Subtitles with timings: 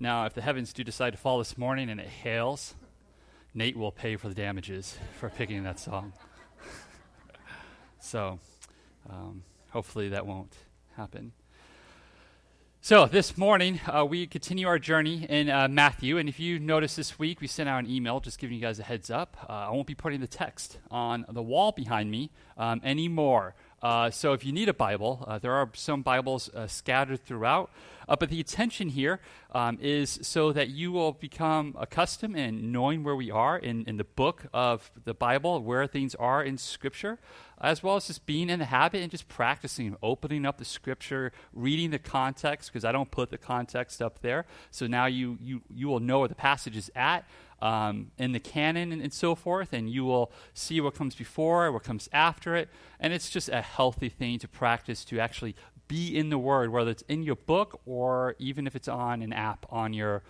[0.00, 2.74] Now, if the heavens do decide to fall this morning and it hails,
[3.52, 6.12] Nate will pay for the damages for picking that song.
[8.00, 8.38] so,
[9.10, 10.54] um, hopefully that won't
[10.96, 11.32] happen.
[12.80, 16.16] So, this morning, uh, we continue our journey in uh, Matthew.
[16.16, 18.78] And if you notice this week, we sent out an email just giving you guys
[18.78, 19.36] a heads up.
[19.48, 23.56] Uh, I won't be putting the text on the wall behind me um, anymore.
[23.82, 27.70] Uh, so, if you need a Bible, uh, there are some Bibles uh, scattered throughout.
[28.08, 29.20] Uh, but the intention here
[29.52, 33.98] um, is so that you will become accustomed in knowing where we are in, in
[33.98, 37.18] the book of the Bible, where things are in Scripture,
[37.60, 41.32] as well as just being in the habit and just practicing, opening up the Scripture,
[41.52, 44.46] reading the context, because I don't put the context up there.
[44.70, 47.26] So now you, you, you will know where the passage is at.
[47.60, 51.72] Um, in the canon and, and, so forth, and you will see what comes before,
[51.72, 52.68] what comes after it,
[53.00, 55.56] and it's just a healthy thing to practice to actually
[55.88, 59.32] be in the Word, whether it's in your book or even if it's on an
[59.32, 60.22] app on your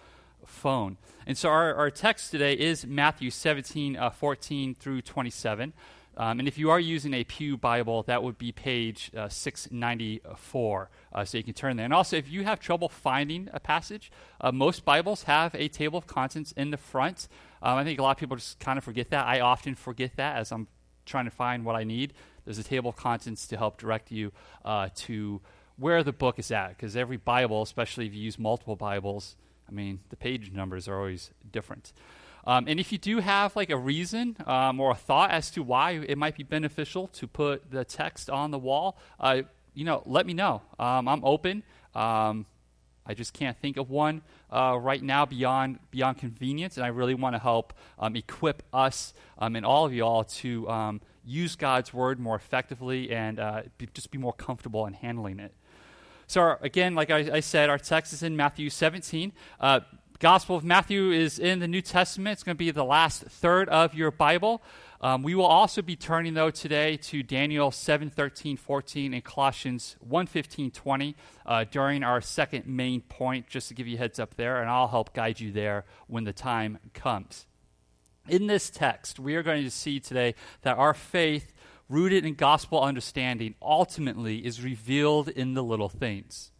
[0.46, 0.96] phone.
[1.26, 5.72] And so our, our text today is Matthew 17, uh, 14 through 27.
[6.18, 10.90] Um, and if you are using a Pew Bible, that would be page uh, 694.
[11.12, 11.84] Uh, so you can turn there.
[11.84, 15.96] And also, if you have trouble finding a passage, uh, most Bibles have a table
[15.96, 17.28] of contents in the front.
[17.62, 19.26] Um, I think a lot of people just kind of forget that.
[19.26, 20.66] I often forget that as I'm
[21.06, 22.14] trying to find what I need.
[22.44, 24.32] There's a table of contents to help direct you
[24.64, 25.40] uh, to
[25.76, 26.70] where the book is at.
[26.70, 29.36] Because every Bible, especially if you use multiple Bibles,
[29.68, 31.92] I mean, the page numbers are always different.
[32.48, 35.62] Um, and if you do have like a reason um, or a thought as to
[35.62, 39.42] why it might be beneficial to put the text on the wall, uh,
[39.74, 40.62] you know, let me know.
[40.78, 41.62] Um, I'm open.
[41.94, 42.46] Um,
[43.04, 47.12] I just can't think of one uh, right now beyond beyond convenience, and I really
[47.12, 51.92] want to help um, equip us um, and all of you all to use God's
[51.92, 55.52] word more effectively and uh, be, just be more comfortable in handling it.
[56.26, 59.32] So, our, again, like I, I, said, our text is in Matthew 17.
[60.20, 62.32] Gospel of Matthew is in the New Testament.
[62.32, 64.60] It's going to be the last third of your Bible.
[65.00, 69.94] Um, we will also be turning, though, today to Daniel 7 13, 14, and Colossians
[70.00, 74.34] 1 15, 20 uh, during our second main point, just to give you heads up
[74.34, 77.46] there, and I'll help guide you there when the time comes.
[78.28, 81.52] In this text, we are going to see today that our faith,
[81.88, 86.50] rooted in gospel understanding, ultimately is revealed in the little things.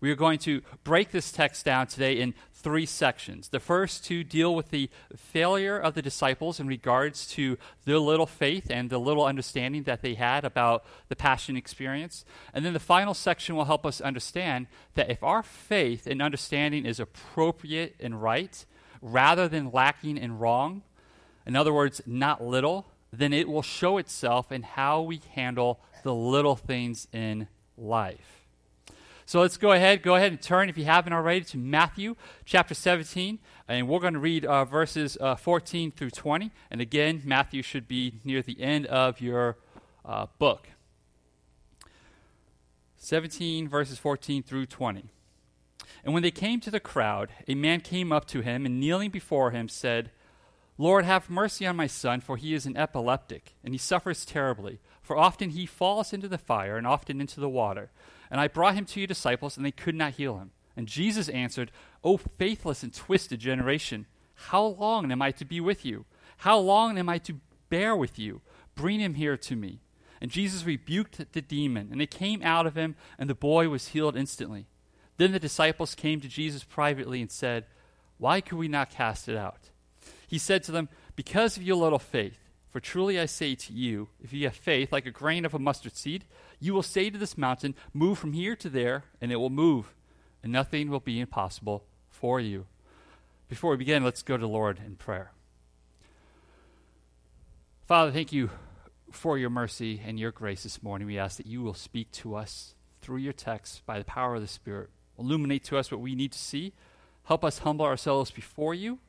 [0.00, 3.48] We are going to break this text down today in three sections.
[3.48, 8.26] The first to deal with the failure of the disciples in regards to their little
[8.26, 12.24] faith and the little understanding that they had about the passion experience.
[12.54, 16.86] And then the final section will help us understand that if our faith and understanding
[16.86, 18.64] is appropriate and right,
[19.02, 20.82] rather than lacking and wrong,
[21.46, 26.14] in other words, not little, then it will show itself in how we handle the
[26.14, 28.39] little things in life.
[29.30, 32.74] So let's go ahead, go ahead and turn, if you haven't already, to Matthew chapter
[32.74, 33.38] 17.
[33.68, 36.50] And we're going to read uh, verses uh, 14 through 20.
[36.68, 39.56] And again, Matthew should be near the end of your
[40.04, 40.70] uh, book.
[42.96, 45.04] 17 verses 14 through 20.
[46.02, 49.10] And when they came to the crowd, a man came up to him and kneeling
[49.10, 50.10] before him said,
[50.76, 54.80] Lord, have mercy on my son, for he is an epileptic, and he suffers terribly.
[55.02, 57.90] For often he falls into the fire, and often into the water.
[58.30, 60.52] And I brought him to your disciples, and they could not heal him.
[60.76, 61.72] And Jesus answered,
[62.04, 66.06] O faithless and twisted generation, how long am I to be with you?
[66.38, 68.40] How long am I to bear with you?
[68.74, 69.80] Bring him here to me.
[70.20, 73.88] And Jesus rebuked the demon, and it came out of him, and the boy was
[73.88, 74.66] healed instantly.
[75.18, 77.66] Then the disciples came to Jesus privately and said,
[78.16, 79.70] Why could we not cast it out?
[80.26, 82.38] He said to them, Because of your little faith,
[82.70, 85.58] for truly I say to you, if you have faith like a grain of a
[85.58, 86.24] mustard seed,
[86.60, 89.94] you will say to this mountain, Move from here to there, and it will move,
[90.42, 92.66] and nothing will be impossible for you.
[93.48, 95.32] Before we begin, let's go to the Lord in prayer.
[97.86, 98.50] Father, thank you
[99.10, 101.08] for your mercy and your grace this morning.
[101.08, 104.42] We ask that you will speak to us through your text by the power of
[104.42, 104.90] the Spirit.
[105.18, 106.72] Illuminate to us what we need to see.
[107.24, 109.00] Help us humble ourselves before you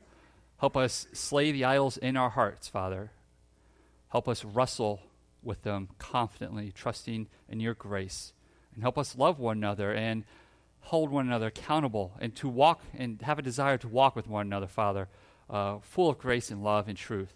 [0.62, 3.10] Help us slay the idols in our hearts, Father.
[4.10, 5.00] Help us wrestle
[5.42, 8.32] with them confidently, trusting in your grace.
[8.74, 10.24] And help us love one another and
[10.80, 14.46] hold one another accountable and to walk and have a desire to walk with one
[14.46, 15.08] another, Father,
[15.48, 17.34] uh, full of grace and love and truth,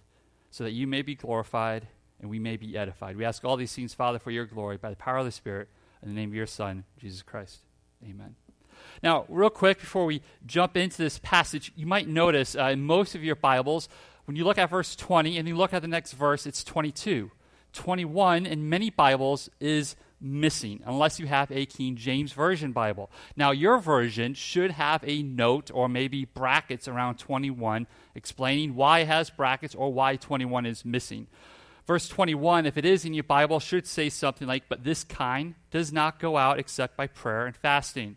[0.50, 1.86] so that you may be glorified
[2.20, 3.16] and we may be edified.
[3.16, 5.68] We ask all these things, Father, for your glory, by the power of the Spirit,
[6.02, 7.60] in the name of your Son, Jesus Christ.
[8.02, 8.34] Amen.
[9.02, 13.14] Now, real quick before we jump into this passage, you might notice uh, in most
[13.14, 13.88] of your Bibles,
[14.24, 17.30] when you look at verse 20 and you look at the next verse, it's 22.
[17.76, 23.10] 21 in many Bibles is missing unless you have a King James Version Bible.
[23.36, 29.08] Now, your version should have a note or maybe brackets around 21 explaining why it
[29.08, 31.26] has brackets or why 21 is missing.
[31.86, 35.54] Verse 21, if it is in your Bible, should say something like, But this kind
[35.70, 38.16] does not go out except by prayer and fasting.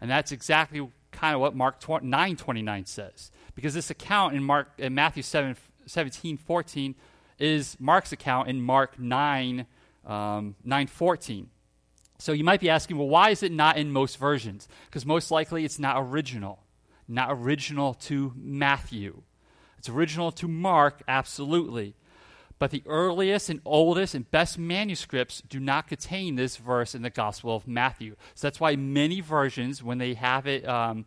[0.00, 3.30] And that's exactly kind of what Mark 9 29 says.
[3.54, 5.56] Because this account in, Mark, in Matthew 7,
[5.86, 6.94] 17 14
[7.38, 9.66] is Mark's account in Mark 9
[10.06, 11.48] um, 914.
[12.18, 14.68] So you might be asking, well, why is it not in most versions?
[14.86, 16.60] Because most likely it's not original.
[17.08, 19.22] Not original to Matthew.
[19.78, 21.94] It's original to Mark, absolutely.
[22.58, 27.10] But the earliest and oldest and best manuscripts do not contain this verse in the
[27.10, 28.16] Gospel of Matthew.
[28.34, 31.04] So that's why many versions, when they have it um,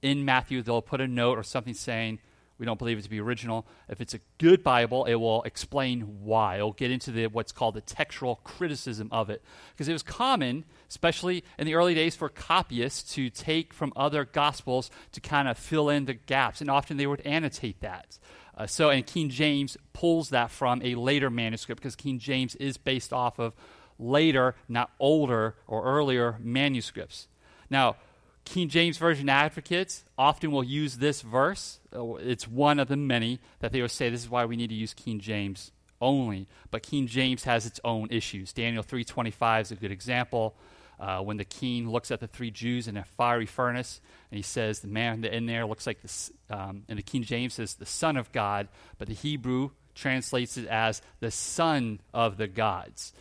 [0.00, 2.20] in Matthew, they'll put a note or something saying,
[2.62, 3.66] we don't believe it to be original.
[3.88, 6.58] If it's a good Bible, it will explain why.
[6.58, 9.42] It'll get into the, what's called the textual criticism of it.
[9.72, 14.24] Because it was common, especially in the early days, for copyists to take from other
[14.24, 16.60] Gospels to kind of fill in the gaps.
[16.60, 18.16] And often they would annotate that.
[18.56, 22.76] Uh, so, and King James pulls that from a later manuscript because King James is
[22.76, 23.56] based off of
[23.98, 27.26] later, not older or earlier manuscripts.
[27.70, 27.96] Now,
[28.44, 31.78] King James Version advocates often will use this verse.
[31.94, 34.68] Uh, it's one of the many that they will say this is why we need
[34.68, 36.48] to use King James only.
[36.70, 38.52] But King James has its own issues.
[38.52, 40.56] Daniel 3:25 is a good example.
[41.00, 44.00] Uh, when the king looks at the three Jews in a fiery furnace,
[44.30, 47.54] and he says the man in there looks like this, um, and the King James
[47.54, 48.68] says the Son of God,
[48.98, 53.12] but the Hebrew translates it as the Son of the gods.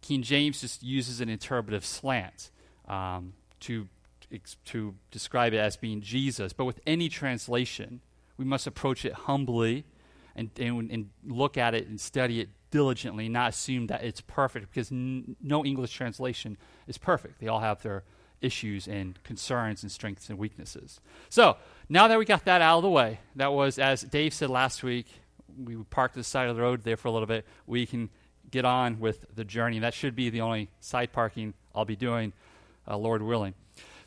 [0.00, 2.50] King James just uses an interpretive slant
[2.88, 3.88] um, to
[4.66, 8.00] to describe it as being Jesus, but with any translation,
[8.36, 9.84] we must approach it humbly
[10.34, 14.70] and, and, and look at it and study it diligently, not assume that it's perfect,
[14.70, 16.56] because n- no English translation
[16.86, 17.40] is perfect.
[17.40, 18.04] They all have their
[18.40, 21.00] issues and concerns and strengths and weaknesses.
[21.28, 21.56] So,
[21.88, 24.82] now that we got that out of the way, that was, as Dave said last
[24.82, 25.06] week,
[25.56, 27.46] we parked to the side of the road there for a little bit.
[27.66, 28.10] We can
[28.50, 29.78] get on with the journey.
[29.78, 32.32] That should be the only side parking I'll be doing,
[32.86, 33.54] uh, Lord willing.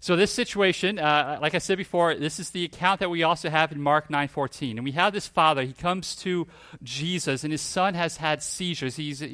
[0.01, 3.49] So this situation, uh, like I said before, this is the account that we also
[3.49, 4.77] have in Mark 9:14.
[4.77, 6.47] And we have this father, he comes to
[6.81, 8.95] Jesus and his son has had seizures.
[8.95, 9.27] He's uh,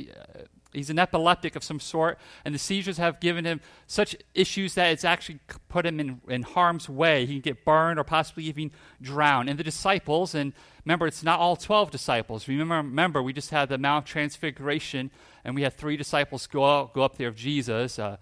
[0.74, 4.92] he's an epileptic of some sort and the seizures have given him such issues that
[4.92, 5.40] it's actually
[5.70, 7.28] put him in, in harm's way.
[7.28, 9.48] He can get burned or possibly even drown.
[9.48, 10.52] And the disciples, and
[10.84, 12.48] remember it's not all 12 disciples.
[12.48, 15.12] Remember remember we just had the Mount Transfiguration
[15.44, 18.00] and we had three disciples go up, go up there of Jesus.
[18.00, 18.18] Uh,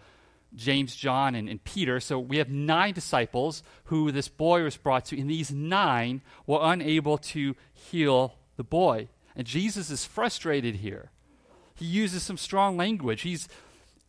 [0.56, 2.00] James, John, and, and, Peter.
[2.00, 6.60] So we have nine disciples who this boy was brought to, and these nine were
[6.62, 9.10] unable to heal the boy.
[9.36, 11.12] And Jesus is frustrated here.
[11.76, 13.22] He uses some strong language.
[13.22, 13.48] He's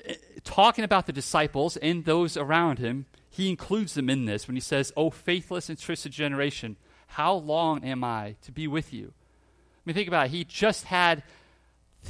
[0.04, 0.14] eh,
[0.44, 3.06] talking about the disciples and those around him.
[3.30, 6.76] He includes them in this when he says, Oh, faithless and twisted generation,
[7.08, 9.12] how long am I to be with you?
[9.14, 10.32] I mean, think about it.
[10.32, 11.22] He just had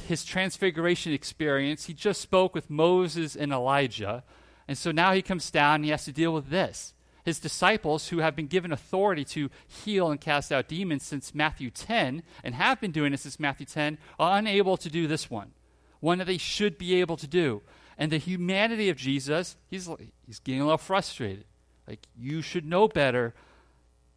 [0.07, 4.23] his transfiguration experience, he just spoke with Moses and Elijah.
[4.67, 6.93] And so now he comes down and he has to deal with this.
[7.23, 11.71] His disciples, who have been given authority to heal and cast out demons since Matthew
[11.71, 15.53] 10, and have been doing it since Matthew 10, are unable to do this one,
[16.01, 17.63] one that they should be able to do.
[17.97, 19.89] And the humanity of Jesus, he's,
[20.27, 21.45] he's getting a little frustrated.
[21.87, 23.33] Like, you should know better.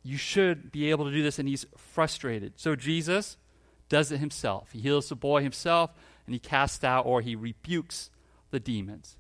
[0.02, 1.38] You should be able to do this.
[1.38, 2.54] And he's frustrated.
[2.56, 3.37] So Jesus
[3.88, 4.71] does it himself.
[4.73, 5.90] He heals the boy himself,
[6.26, 8.11] and he casts out or he rebukes
[8.50, 9.16] the demons.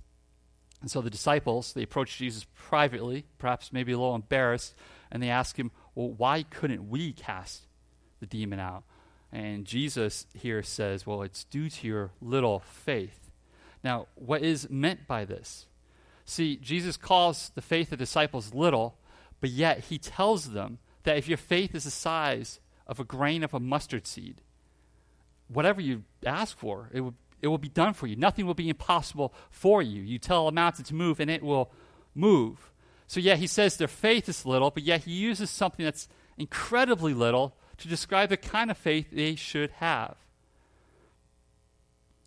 [0.80, 4.74] And so the disciples, they approach Jesus privately, perhaps maybe a little embarrassed,
[5.10, 7.66] and they ask him, Well, why couldn't we cast
[8.20, 8.84] the demon out?
[9.32, 13.30] And Jesus here says, Well, it's due to your little faith.
[13.82, 15.66] Now, what is meant by this?
[16.24, 18.98] See, Jesus calls the faith of disciples little,
[19.40, 23.42] but yet he tells them that if your faith is the size of a grain
[23.42, 24.42] of a mustard seed,
[25.48, 28.16] whatever you ask for, it will, it will be done for you.
[28.16, 30.02] Nothing will be impossible for you.
[30.02, 31.70] You tell a mountain to move, and it will
[32.14, 32.70] move.
[33.06, 37.14] So, yeah, he says their faith is little, but yet he uses something that's incredibly
[37.14, 40.16] little to describe the kind of faith they should have.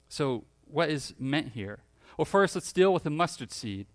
[0.09, 1.79] So, what is meant here?
[2.17, 3.87] Well, first, let's deal with the mustard seed.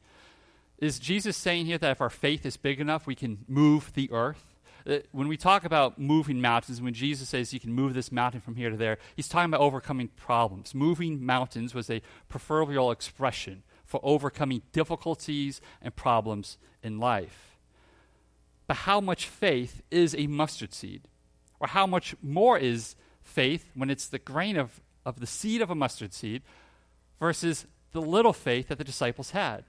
[0.79, 4.11] Is Jesus saying here that if our faith is big enough, we can move the
[4.13, 4.56] earth?
[4.87, 8.41] Uh, when we talk about moving mountains, when Jesus says you can move this mountain
[8.41, 10.75] from here to there, he's talking about overcoming problems.
[10.75, 17.57] Moving mountains was a proverbial expression for overcoming difficulties and problems in life.
[18.67, 21.09] But how much faith is a mustard seed?
[21.59, 25.71] Or how much more is faith when it's the grain of, of the seed of
[25.71, 26.43] a mustard seed
[27.19, 29.65] versus the little faith that the disciples had.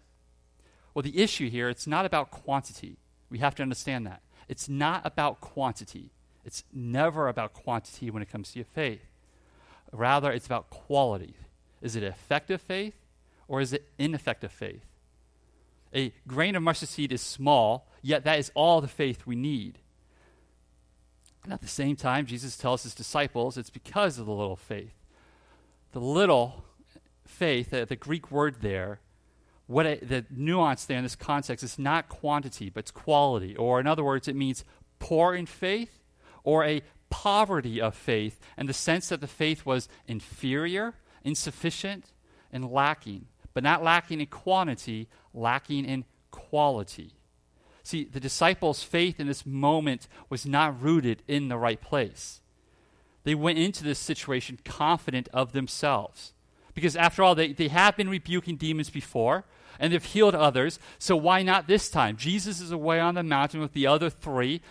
[0.94, 2.98] Well, the issue here, it's not about quantity.
[3.30, 4.22] We have to understand that.
[4.48, 6.12] It's not about quantity.
[6.46, 9.06] It's never about quantity when it comes to your faith.
[9.92, 11.36] Rather, it's about quality.
[11.82, 12.96] Is it effective faith
[13.48, 14.86] or is it ineffective faith?
[15.94, 19.80] A grain of mustard seed is small, yet that is all the faith we need.
[21.44, 24.94] And at the same time, Jesus tells his disciples it's because of the little faith.
[25.94, 26.66] The little
[27.26, 29.00] faith, the, Greek word there,
[29.68, 33.56] what the nuance there in this context is not quantity, but it's quality.
[33.56, 34.64] Or in other words, it means
[35.00, 36.00] poor in faith
[36.44, 40.94] or a poverty of faith, and the sense that the faith was inferior,
[41.24, 42.14] insufficient,
[42.52, 43.28] and lacking.
[43.54, 47.14] But not lacking in quantity, lacking in quality.
[47.84, 52.42] See, the disciples' faith in this moment was not rooted in the right place.
[53.24, 56.34] They went into this situation confident of themselves.
[56.74, 59.46] Because after all, they, they have been rebuking demons before,
[59.80, 62.18] and they've healed others, so why not this time?
[62.18, 64.62] Jesus is away on the mountain with the other three.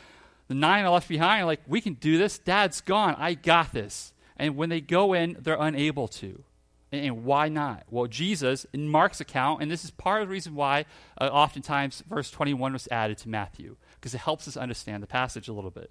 [0.49, 2.39] The nine are left behind, like, we can do this.
[2.39, 3.17] Dad's gone.
[3.19, 4.13] I got this.
[4.37, 6.45] And when they go in, they're unable to.
[6.93, 7.85] And why not?
[7.91, 10.85] Well, Jesus, in Mark's account, and this is part of the reason why
[11.21, 15.49] uh, oftentimes verse 21 was added to Matthew, because it helps us understand the passage
[15.49, 15.91] a little bit.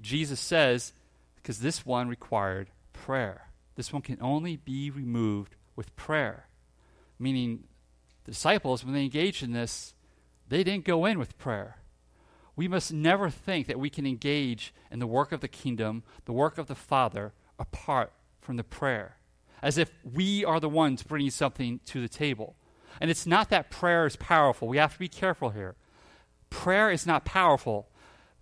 [0.00, 0.92] Jesus says,
[1.36, 3.48] because this one required prayer.
[3.76, 6.46] This one can only be removed with prayer.
[7.18, 7.64] Meaning,
[8.30, 9.94] disciples, when they engaged in this,
[10.48, 11.76] they didn't go in with prayer.
[12.56, 16.32] We must never think that we can engage in the work of the kingdom, the
[16.32, 19.16] work of the Father, apart from the prayer
[19.62, 22.56] as if we are the ones bringing something to the table.
[23.00, 24.68] And it's not that prayer is powerful.
[24.68, 25.76] We have to be careful here.
[26.48, 27.88] Prayer is not powerful.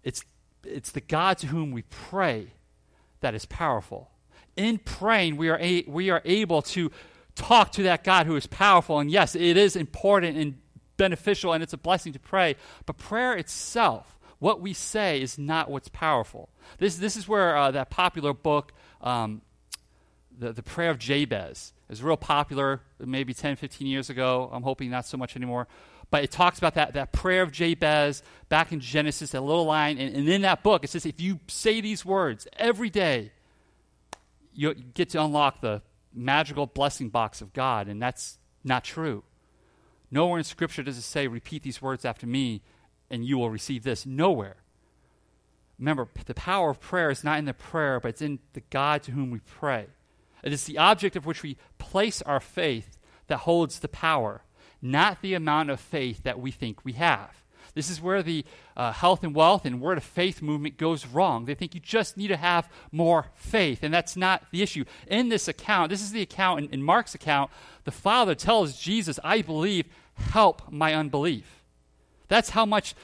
[0.02, 0.24] It's,
[0.64, 2.52] it's the God to whom we pray
[3.20, 4.10] that is powerful.
[4.56, 6.90] In praying, we are, a, we are able to
[7.38, 8.98] talk to that God who is powerful.
[8.98, 10.58] And yes, it is important and
[10.96, 12.56] beneficial and it's a blessing to pray.
[12.84, 16.50] But prayer itself, what we say, is not what's powerful.
[16.78, 19.40] This, this is where uh, that popular book, um,
[20.36, 24.50] the, the prayer of Jabez is real popular maybe 10, 15 years ago.
[24.52, 25.68] I'm hoping not so much anymore.
[26.10, 29.98] But it talks about that, that prayer of Jabez back in Genesis, that little line.
[29.98, 33.32] And, and in that book, it says if you say these words every day,
[34.54, 35.82] you get to unlock the
[36.18, 37.88] magical blessing box of God.
[37.88, 39.24] And that's not true.
[40.10, 42.62] Nowhere in Scripture does it say, repeat these words after me
[43.10, 44.04] and you will receive this.
[44.04, 44.56] Nowhere.
[45.78, 49.02] Remember, the power of prayer is not in the prayer, but it's in the God
[49.04, 49.86] to whom we pray.
[50.42, 52.98] It is the object of which we place our faith
[53.28, 54.42] that holds the power,
[54.82, 57.42] not the amount of faith that we think we have.
[57.78, 58.44] This is where the
[58.76, 61.44] uh, health and wealth and word of faith movement goes wrong.
[61.44, 64.84] They think you just need to have more faith, and that's not the issue.
[65.06, 67.52] In this account, this is the account, in, in Mark's account,
[67.84, 71.62] the Father tells Jesus, I believe, help my unbelief.
[72.26, 72.96] That's how much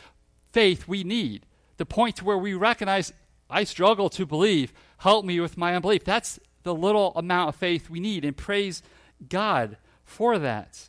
[0.50, 1.46] faith we need.
[1.76, 3.12] The point to where we recognize,
[3.48, 6.02] I struggle to believe, help me with my unbelief.
[6.02, 8.82] That's the little amount of faith we need and praise
[9.28, 10.88] God for that.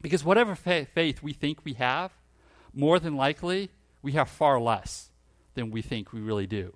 [0.00, 2.15] Because whatever fa- faith we think we have,
[2.76, 3.70] more than likely,
[4.02, 5.10] we have far less
[5.54, 6.74] than we think we really do.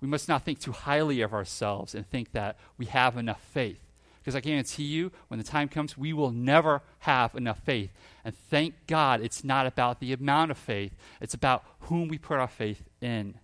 [0.00, 3.80] We must not think too highly of ourselves and think that we have enough faith.
[4.18, 7.92] Because I guarantee you, when the time comes, we will never have enough faith.
[8.24, 12.38] And thank God it's not about the amount of faith, it's about whom we put
[12.38, 13.38] our faith in.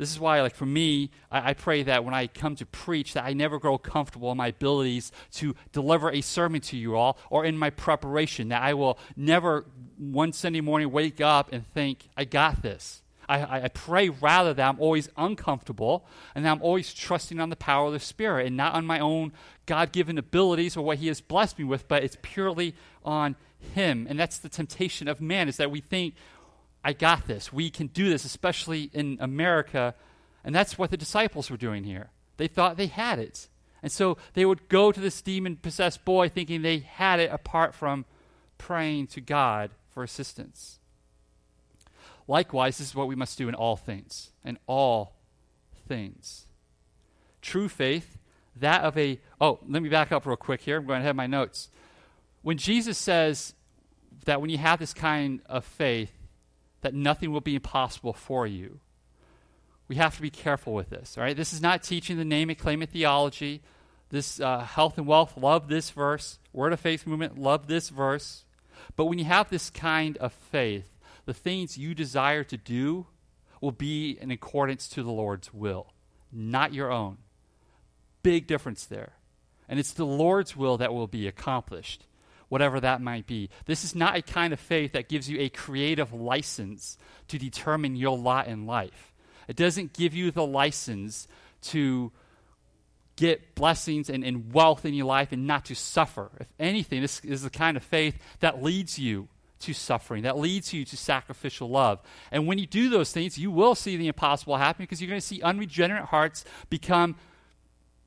[0.00, 3.12] This is why, like for me, I, I, pray that when I come to preach,
[3.12, 7.18] that I never grow comfortable in my abilities to deliver a sermon to you all,
[7.28, 9.66] or in my preparation, that I will never
[9.98, 13.02] one Sunday morning wake up and think, I got this.
[13.28, 17.54] I, I pray rather that I'm always uncomfortable and that I'm always trusting on the
[17.56, 19.34] power of the Spirit and not on my own
[19.66, 23.36] God given abilities or what He has blessed me with, but it's purely on
[23.74, 24.06] Him.
[24.08, 26.14] And that's the temptation of man, is that we think,
[26.82, 27.52] I got this.
[27.52, 29.94] We can do this, especially in America.
[30.44, 32.10] And that's what the disciples were doing here.
[32.36, 33.48] They thought they had it.
[33.82, 37.74] And so they would go to this demon possessed boy thinking they had it apart
[37.74, 38.04] from
[38.58, 40.78] praying to God for assistance.
[42.28, 44.30] Likewise, this is what we must do in all things.
[44.44, 45.16] In all
[45.88, 46.46] things.
[47.42, 48.18] True faith,
[48.56, 49.18] that of a.
[49.40, 50.76] Oh, let me back up real quick here.
[50.76, 51.70] I'm going to have my notes.
[52.42, 53.54] When Jesus says
[54.26, 56.12] that when you have this kind of faith,
[56.82, 58.80] that nothing will be impossible for you.
[59.88, 61.36] We have to be careful with this, all right?
[61.36, 63.62] This is not teaching the name and claim it theology.
[64.10, 66.38] This uh, health and wealth, love this verse.
[66.52, 68.44] Word of faith movement, love this verse.
[68.96, 73.06] But when you have this kind of faith, the things you desire to do
[73.60, 75.92] will be in accordance to the Lord's will,
[76.32, 77.18] not your own.
[78.22, 79.14] Big difference there.
[79.68, 82.06] And it's the Lord's will that will be accomplished,
[82.50, 83.48] whatever that might be.
[83.64, 87.96] This is not a kind of faith that gives you a creative license to determine
[87.96, 89.12] your lot in life.
[89.48, 91.26] It doesn't give you the license
[91.62, 92.12] to
[93.16, 96.30] get blessings and, and wealth in your life and not to suffer.
[96.40, 99.28] If anything, this is the kind of faith that leads you
[99.60, 102.00] to suffering, that leads you to sacrificial love.
[102.32, 105.20] And when you do those things, you will see the impossible happen because you're going
[105.20, 107.16] to see unregenerate hearts become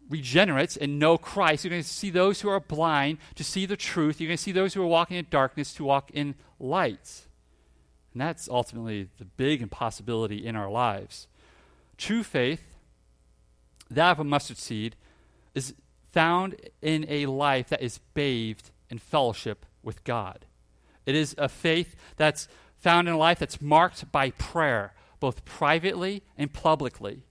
[0.09, 1.63] regenerates and know Christ.
[1.63, 4.19] You're going to see those who are blind to see the truth.
[4.19, 7.21] You're going to see those who are walking in darkness to walk in light.
[8.13, 11.27] And that's ultimately the big impossibility in our lives.
[11.97, 12.75] True faith,
[13.89, 14.95] that of a mustard seed,
[15.55, 15.73] is
[16.11, 20.45] found in a life that is bathed in fellowship with God.
[21.05, 26.21] It is a faith that's found in a life that's marked by prayer, both privately
[26.37, 27.23] and publicly.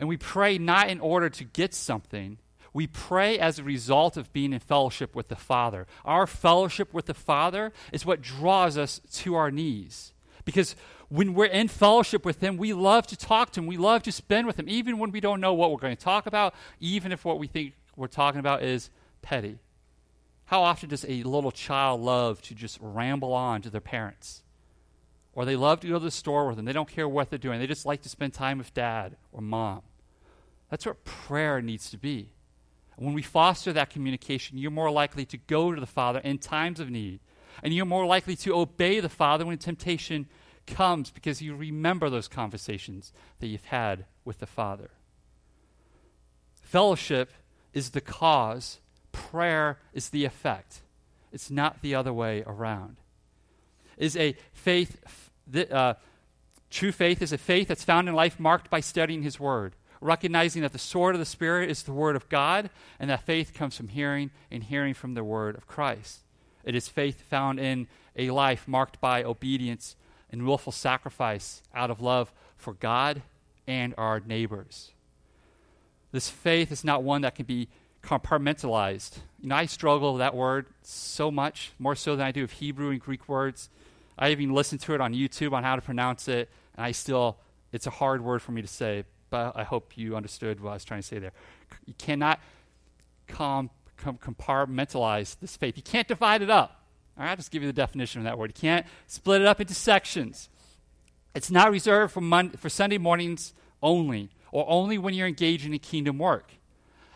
[0.00, 2.38] And we pray not in order to get something.
[2.72, 5.86] We pray as a result of being in fellowship with the Father.
[6.06, 10.14] Our fellowship with the Father is what draws us to our knees.
[10.46, 10.74] Because
[11.10, 13.66] when we're in fellowship with Him, we love to talk to Him.
[13.66, 16.02] We love to spend with Him, even when we don't know what we're going to
[16.02, 18.88] talk about, even if what we think we're talking about is
[19.20, 19.58] petty.
[20.46, 24.42] How often does a little child love to just ramble on to their parents?
[25.34, 26.64] Or they love to go to the store with them.
[26.64, 27.60] They don't care what they're doing.
[27.60, 29.82] They just like to spend time with dad or mom.
[30.70, 32.32] That's what prayer needs to be.
[32.96, 36.80] When we foster that communication, you're more likely to go to the Father in times
[36.80, 37.20] of need.
[37.62, 40.28] And you're more likely to obey the Father when temptation
[40.66, 44.90] comes because you remember those conversations that you've had with the Father.
[46.62, 47.32] Fellowship
[47.72, 48.78] is the cause
[49.12, 50.82] prayer is the effect.
[51.32, 52.98] It's not the other way around.
[53.96, 54.98] Is a faith,
[55.70, 55.94] uh,
[56.70, 60.62] true faith is a faith that's found in life marked by studying His Word, recognizing
[60.62, 63.76] that the sword of the Spirit is the Word of God, and that faith comes
[63.76, 66.20] from hearing and hearing from the Word of Christ.
[66.64, 69.96] It is faith found in a life marked by obedience
[70.30, 73.22] and willful sacrifice out of love for God
[73.66, 74.92] and our neighbors.
[76.12, 77.68] This faith is not one that can be
[78.02, 79.18] compartmentalized.
[79.40, 82.52] You know, I struggle with that word so much, more so than I do with
[82.52, 83.68] Hebrew and Greek words.
[84.18, 87.38] I even listened to it on YouTube on how to pronounce it, and I still,
[87.72, 90.74] it's a hard word for me to say, but I hope you understood what I
[90.74, 91.32] was trying to say there.
[91.86, 92.40] You cannot
[93.28, 95.76] com, com, compartmentalize this faith.
[95.76, 96.84] You can't divide it up.
[97.16, 98.50] All right, I'll just give you the definition of that word.
[98.50, 100.48] You can't split it up into sections.
[101.34, 105.78] It's not reserved for, Mon- for Sunday mornings only, or only when you're engaging in
[105.78, 106.52] kingdom work.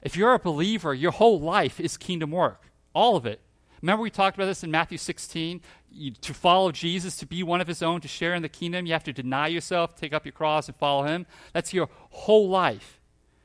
[0.02, 3.40] If you're a believer, your whole life is kingdom work, all of it.
[3.84, 5.60] Remember, we talked about this in Matthew 16?
[5.92, 8.86] You, to follow Jesus, to be one of his own, to share in the kingdom,
[8.86, 11.26] you have to deny yourself, take up your cross, and follow him.
[11.52, 12.98] That's your whole life.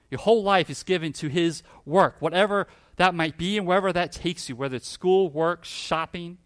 [0.10, 4.14] Your whole life is given to his work, whatever that might be, and wherever that
[4.14, 6.38] takes you, whether it's school, work, shopping.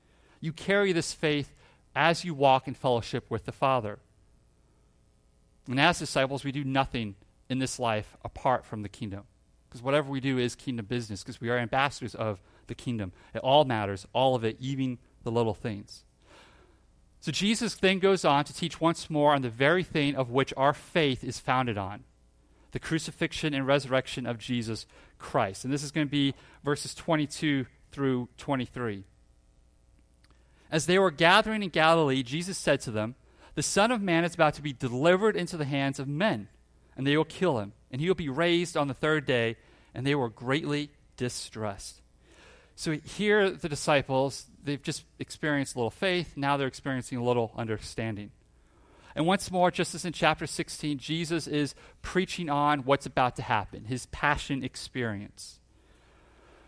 [0.41, 1.53] You carry this faith
[1.95, 3.99] as you walk in fellowship with the Father.
[5.69, 7.13] And as disciples, we do nothing
[7.47, 9.25] in this life apart from the kingdom
[9.69, 13.11] because whatever we do is kingdom business, because we are ambassadors of the kingdom.
[13.33, 16.03] It all matters, all of it, even the little things.
[17.19, 20.53] So Jesus then goes on to teach once more on the very thing of which
[20.57, 22.03] our faith is founded on
[22.71, 24.87] the crucifixion and resurrection of Jesus
[25.19, 25.63] Christ.
[25.63, 29.03] And this is going to be verses 22 through 23.
[30.71, 33.13] As they were gathering in Galilee, Jesus said to them,
[33.53, 36.47] The Son of Man is about to be delivered into the hands of men,
[36.97, 39.55] and they will kill him and he will be raised on the third day.
[39.93, 42.01] And they were greatly distressed.
[42.75, 46.33] So here, the disciples, they've just experienced a little faith.
[46.35, 48.31] Now they're experiencing a little understanding.
[49.15, 53.43] And once more, just as in chapter 16, Jesus is preaching on what's about to
[53.43, 55.59] happen, his passion experience.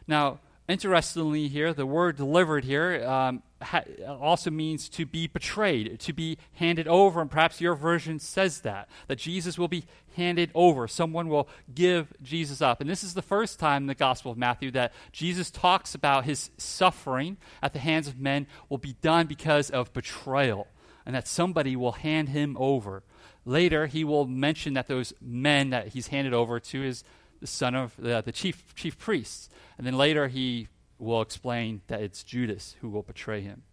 [0.07, 6.13] Now, interestingly, here, the word delivered here um, ha- also means to be betrayed, to
[6.13, 10.87] be handed over, and perhaps your version says that, that Jesus will be handed over.
[10.87, 12.81] Someone will give Jesus up.
[12.81, 16.25] And this is the first time in the Gospel of Matthew that Jesus talks about
[16.25, 20.67] his suffering at the hands of men will be done because of betrayal,
[21.05, 23.03] and that somebody will hand him over.
[23.45, 27.03] Later, he will mention that those men that he's handed over to is
[27.39, 29.49] the son of the, the chief, chief priests.
[29.77, 30.67] And then later, he
[30.99, 33.63] will explain that it's Judas who will betray him.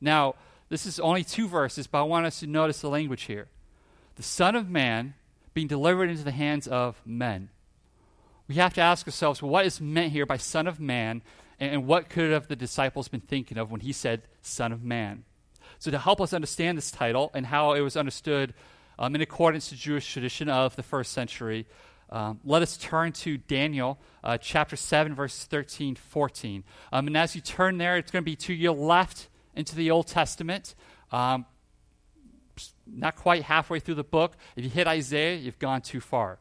[0.00, 0.34] Now,
[0.68, 3.48] this is only two verses, but I want us to notice the language here.
[4.16, 5.14] The Son of Man
[5.54, 7.50] being delivered into the hands of men.
[8.48, 11.22] We have to ask ourselves, what is meant here by Son of Man,
[11.60, 15.24] and, what could have the disciples been thinking of when he said Son of Man?
[15.78, 18.52] So, to help us understand this title and how it was understood
[18.98, 21.66] um, in accordance to Jewish tradition of the first century,
[22.12, 26.62] um, let us turn to Daniel uh, chapter 7, verses 13, 14.
[26.92, 29.90] Um, and as you turn there, it's going to be to your left into the
[29.90, 30.74] Old Testament.
[31.10, 31.46] Um,
[32.86, 34.36] not quite halfway through the book.
[34.56, 36.38] If you hit Isaiah, you've gone too far.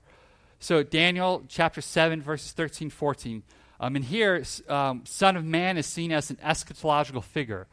[0.60, 3.42] So, Daniel chapter 7, verses 13, 14.
[3.80, 7.68] Um, and here, um, Son of Man is seen as an eschatological figure.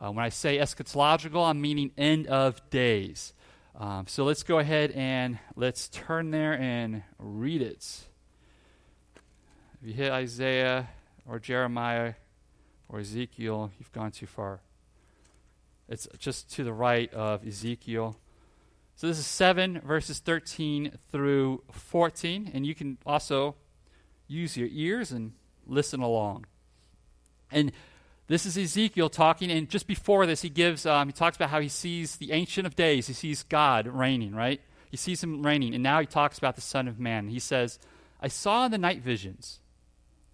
[0.00, 3.34] Uh, when I say eschatological, I'm meaning end of days.
[3.76, 7.86] Um, so let's go ahead and let's turn there and read it.
[9.80, 10.88] If you hit Isaiah
[11.26, 12.14] or Jeremiah
[12.88, 14.60] or Ezekiel, you've gone too far.
[15.88, 18.16] It's just to the right of Ezekiel.
[18.96, 23.54] So this is 7 verses 13 through 14, and you can also
[24.26, 25.32] use your ears and
[25.66, 26.44] listen along.
[27.50, 27.72] And
[28.30, 31.58] this is Ezekiel talking, and just before this, he gives um, he talks about how
[31.58, 33.08] he sees the Ancient of Days.
[33.08, 34.60] He sees God reigning, right?
[34.88, 37.26] He sees him reigning, and now he talks about the Son of Man.
[37.26, 37.80] He says,
[38.20, 39.58] "I saw in the night visions,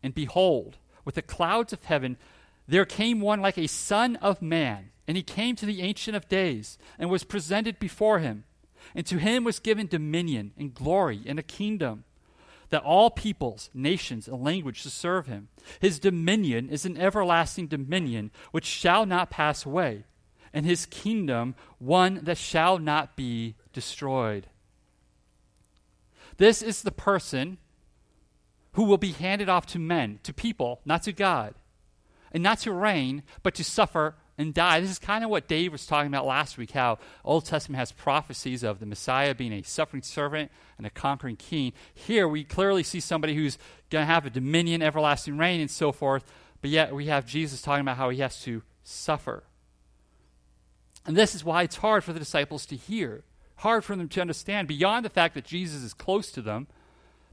[0.02, 2.18] and behold, with the clouds of heaven,
[2.68, 6.28] there came one like a Son of Man, and he came to the Ancient of
[6.28, 8.44] Days, and was presented before him,
[8.94, 12.04] and to him was given dominion and glory and a kingdom."
[12.70, 15.48] That all peoples, nations, and languages serve him.
[15.80, 20.04] His dominion is an everlasting dominion which shall not pass away,
[20.52, 24.48] and his kingdom one that shall not be destroyed.
[26.38, 27.58] This is the person
[28.72, 31.54] who will be handed off to men, to people, not to God,
[32.32, 34.80] and not to reign, but to suffer and die.
[34.80, 37.92] This is kind of what Dave was talking about last week how Old Testament has
[37.92, 41.72] prophecies of the Messiah being a suffering servant and a conquering king.
[41.94, 43.58] Here we clearly see somebody who's
[43.90, 46.24] going to have a dominion, everlasting reign, and so forth,
[46.60, 49.44] but yet we have Jesus talking about how he has to suffer.
[51.06, 53.24] And this is why it's hard for the disciples to hear,
[53.56, 56.66] hard for them to understand, beyond the fact that Jesus is close to them.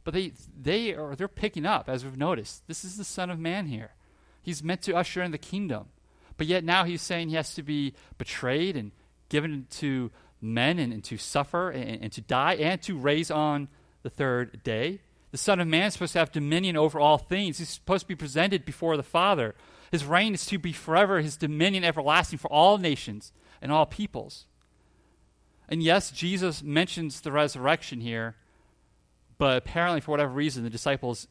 [0.04, 2.68] But they, they are, they're picking up, as we've noticed.
[2.68, 3.92] This is the Son of Man here.
[4.42, 5.88] He's meant to usher in the kingdom.
[6.44, 8.92] But yet now he's saying he has to be betrayed and
[9.30, 13.70] given to men and, and to suffer and, and to die and to raise on
[14.02, 15.00] the third day.
[15.32, 17.60] The Son of Man is supposed to have dominion over all things.
[17.60, 19.56] He's supposed to be presented before the Father.
[19.90, 24.46] His reign is to be forever, his dominion everlasting for all nations and all peoples.
[25.70, 28.36] And yes, Jesus mentions the resurrection here,
[29.38, 31.26] but apparently, for whatever reason, the disciples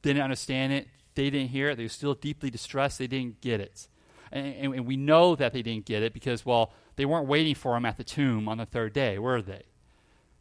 [0.00, 0.88] didn't understand it.
[1.16, 1.76] They didn't hear it.
[1.76, 2.98] They were still deeply distressed.
[2.98, 3.88] They didn't get it.
[4.32, 7.76] And, and, we know that they didn't get it because, well, they weren't waiting for
[7.76, 9.62] him at the tomb on the third day, were they?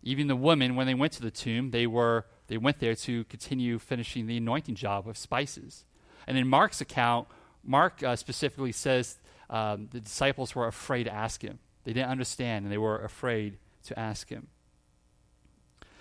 [0.02, 3.24] Even the women, when they went to the tomb, they were they went there to
[3.26, 5.86] continue finishing the anointing job of spices.
[6.28, 7.28] And in Mark's account,
[7.64, 9.18] Mark uh, specifically says
[9.50, 11.60] um, the disciples were afraid to ask him.
[11.86, 14.48] They didn't understand, and they were afraid to ask him.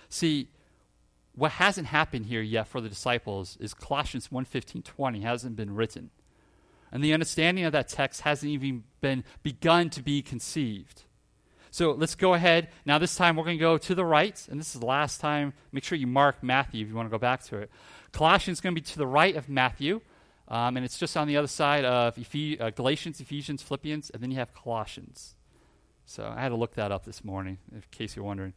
[0.09, 0.49] See,
[1.33, 6.11] what hasn't happened here yet for the disciples is Colossians 1:15, 20 hasn't been written
[6.93, 11.01] and the understanding of that text hasn't even been begun to be conceived.
[11.71, 12.69] So let's go ahead.
[12.85, 15.19] Now, this time we're going to go to the right, and this is the last
[15.19, 15.53] time.
[15.71, 17.71] Make sure you mark Matthew if you want to go back to it.
[18.11, 20.01] Colossians is going to be to the right of Matthew,
[20.47, 24.21] um, and it's just on the other side of Ephes- uh, Galatians, Ephesians, Philippians, and
[24.21, 25.33] then you have Colossians.
[26.05, 28.53] So I had to look that up this morning, in case you're wondering.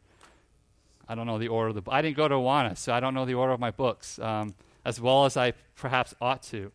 [1.09, 1.91] I don't know the order of the.
[1.91, 4.53] I didn't go to Awana, so I don't know the order of my books um,
[4.85, 6.71] as well as I perhaps ought to.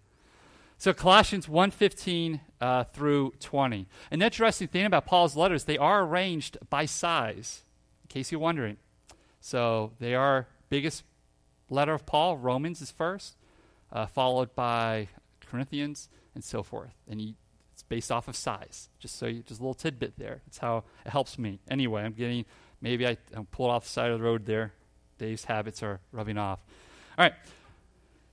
[0.82, 3.86] So Colossians 1:15 uh, through 20.
[4.10, 7.62] An interesting thing about Paul's letters, they are arranged by size,
[8.02, 8.78] in case you're wondering.
[9.40, 11.04] So they are biggest
[11.70, 13.36] letter of Paul, Romans is first,
[13.92, 15.06] uh, followed by
[15.40, 16.94] Corinthians, and so forth.
[17.06, 17.36] And he,
[17.72, 18.88] it's based off of size.
[18.98, 20.42] Just so you, just a little tidbit there.
[20.46, 21.60] That's how it helps me.
[21.70, 22.44] Anyway, I'm getting
[22.80, 24.72] maybe I, I'm pulled off the side of the road there.
[25.16, 26.58] Dave's habits are rubbing off.
[27.16, 27.34] All right.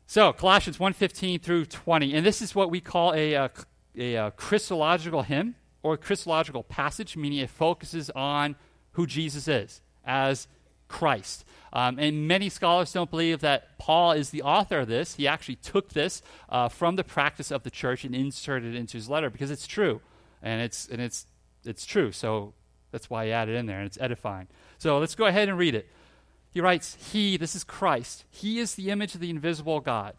[0.10, 2.16] So, Colossians 1:15 through 20.
[2.16, 3.52] And this is what we call a, a,
[3.96, 8.56] a, a Christological hymn or Christological passage, meaning it focuses on
[8.94, 10.48] who Jesus is as
[10.88, 11.46] Christ.
[11.72, 15.14] Um, and many scholars don't believe that Paul is the author of this.
[15.14, 18.98] He actually took this uh, from the practice of the church and inserted it into
[18.98, 20.02] his letter because it's true,
[20.42, 21.28] and it's and it's
[21.64, 22.12] it's true.
[22.12, 22.56] So
[22.90, 24.48] that's why he added it in there, and it's edifying.
[24.80, 25.88] So let's go ahead and read it.
[26.52, 30.16] He writes, He, this is Christ, He is the image of the invisible God,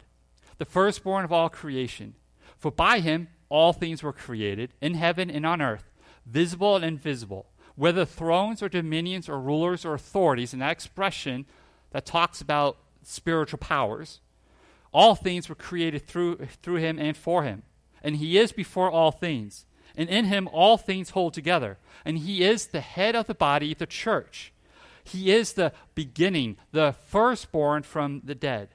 [0.57, 2.15] the firstborn of all creation.
[2.57, 5.91] For by Him all things were created, in heaven and on earth,
[6.25, 11.45] visible and invisible, whether thrones or dominions or rulers or authorities, and that expression
[11.91, 14.19] that talks about spiritual powers.
[14.93, 17.63] All things were created through, through him and for him.
[18.03, 19.65] And he is before all things.
[19.95, 21.77] And in him all things hold together.
[22.03, 24.53] And he is the head of the body, the church.
[25.03, 28.69] He is the beginning, the firstborn from the dead.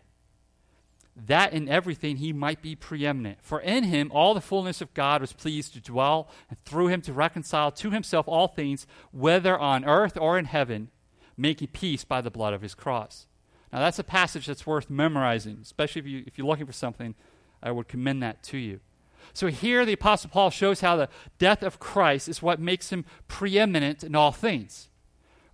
[1.16, 3.38] That in everything he might be preeminent.
[3.40, 7.00] For in him all the fullness of God was pleased to dwell, and through him
[7.02, 10.90] to reconcile to himself all things, whether on earth or in heaven,
[11.36, 13.26] making peace by the blood of his cross.
[13.72, 17.14] Now that's a passage that's worth memorizing, especially if, you, if you're looking for something.
[17.62, 18.80] I would commend that to you.
[19.32, 21.08] So here the Apostle Paul shows how the
[21.38, 24.88] death of Christ is what makes him preeminent in all things.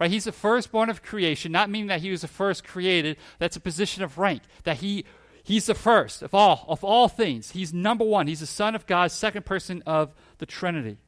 [0.03, 0.11] Right?
[0.11, 3.17] He's the firstborn of creation, not meaning that he was the first created.
[3.39, 4.43] That's a position of rank.
[4.65, 5.05] That he
[5.45, 7.53] he's the first of all of all things.
[7.53, 8.27] He's number one.
[8.27, 10.99] He's the Son of God, second person of the Trinity.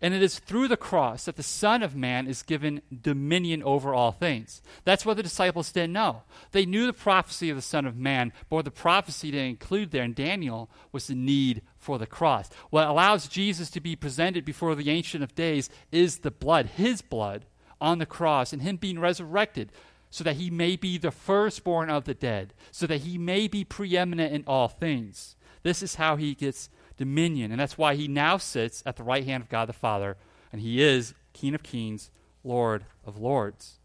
[0.00, 3.92] And it is through the cross that the Son of Man is given dominion over
[3.92, 4.62] all things.
[4.84, 6.22] That's what the disciples didn't know.
[6.52, 10.04] They knew the prophecy of the Son of Man, but the prophecy to include there
[10.04, 12.48] in Daniel was the need for the cross.
[12.70, 17.02] What allows Jesus to be presented before the Ancient of Days is the blood, his
[17.02, 17.44] blood,
[17.80, 19.72] on the cross, and him being resurrected,
[20.10, 23.64] so that he may be the firstborn of the dead, so that he may be
[23.64, 25.36] preeminent in all things.
[25.62, 27.50] This is how he gets dominion.
[27.50, 30.16] And that's why he now sits at the right hand of God the Father,
[30.52, 32.10] and he is King of kings,
[32.42, 33.78] Lord of lords.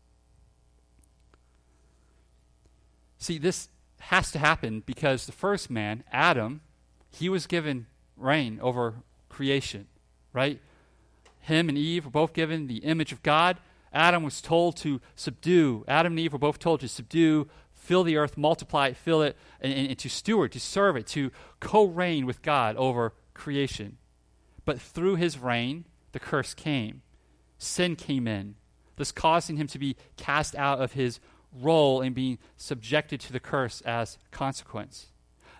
[3.18, 6.62] See, this has to happen because the first man, Adam,
[7.10, 7.86] he was given
[8.18, 8.96] reign over
[9.30, 9.88] creation,
[10.34, 10.60] right?
[11.40, 13.58] Him and Eve were both given the image of God.
[13.94, 15.86] Adam was told to subdue.
[15.88, 19.38] Adam and Eve were both told to subdue, fill the earth, multiply it, fill it,
[19.62, 23.98] and, and, and to steward, to serve it, to co reign with God over creation.
[24.66, 27.02] But through his reign, the curse came.
[27.58, 28.56] Sin came in,
[28.96, 31.20] thus causing him to be cast out of his
[31.54, 35.08] role in being subjected to the curse as consequence.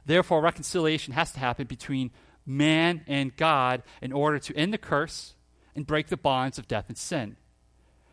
[0.06, 2.12] Therefore, reconciliation has to happen between
[2.46, 5.36] man and God in order to end the curse
[5.76, 7.38] and break the bonds of death and sin.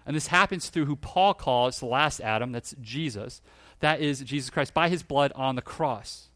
[0.06, 3.42] And this happens through who Paul calls the last Adam, that's Jesus,
[3.80, 6.28] that is Jesus Christ, by his blood on the cross.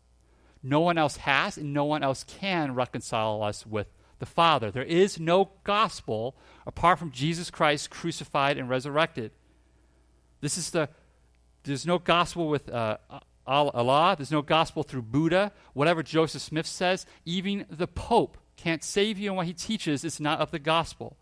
[0.62, 4.70] No one else has, and no one else can reconcile us with the Father.
[4.70, 9.32] There is no gospel apart from Jesus Christ crucified and resurrected.
[10.40, 10.88] This is the,
[11.64, 12.98] there's no gospel with uh,
[13.46, 17.04] Allah, there's no gospel through Buddha, whatever Joseph Smith says.
[17.26, 21.16] Even the Pope can't save you, and what he teaches is not of the gospel.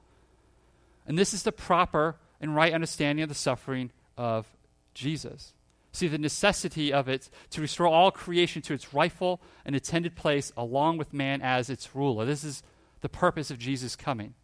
[1.06, 4.46] And this is the proper and right understanding of the suffering of
[4.92, 5.54] Jesus.
[5.92, 10.52] See the necessity of it to restore all creation to its rightful and intended place
[10.56, 12.24] along with man as its ruler.
[12.24, 12.62] This is
[13.00, 14.34] the purpose of Jesus coming.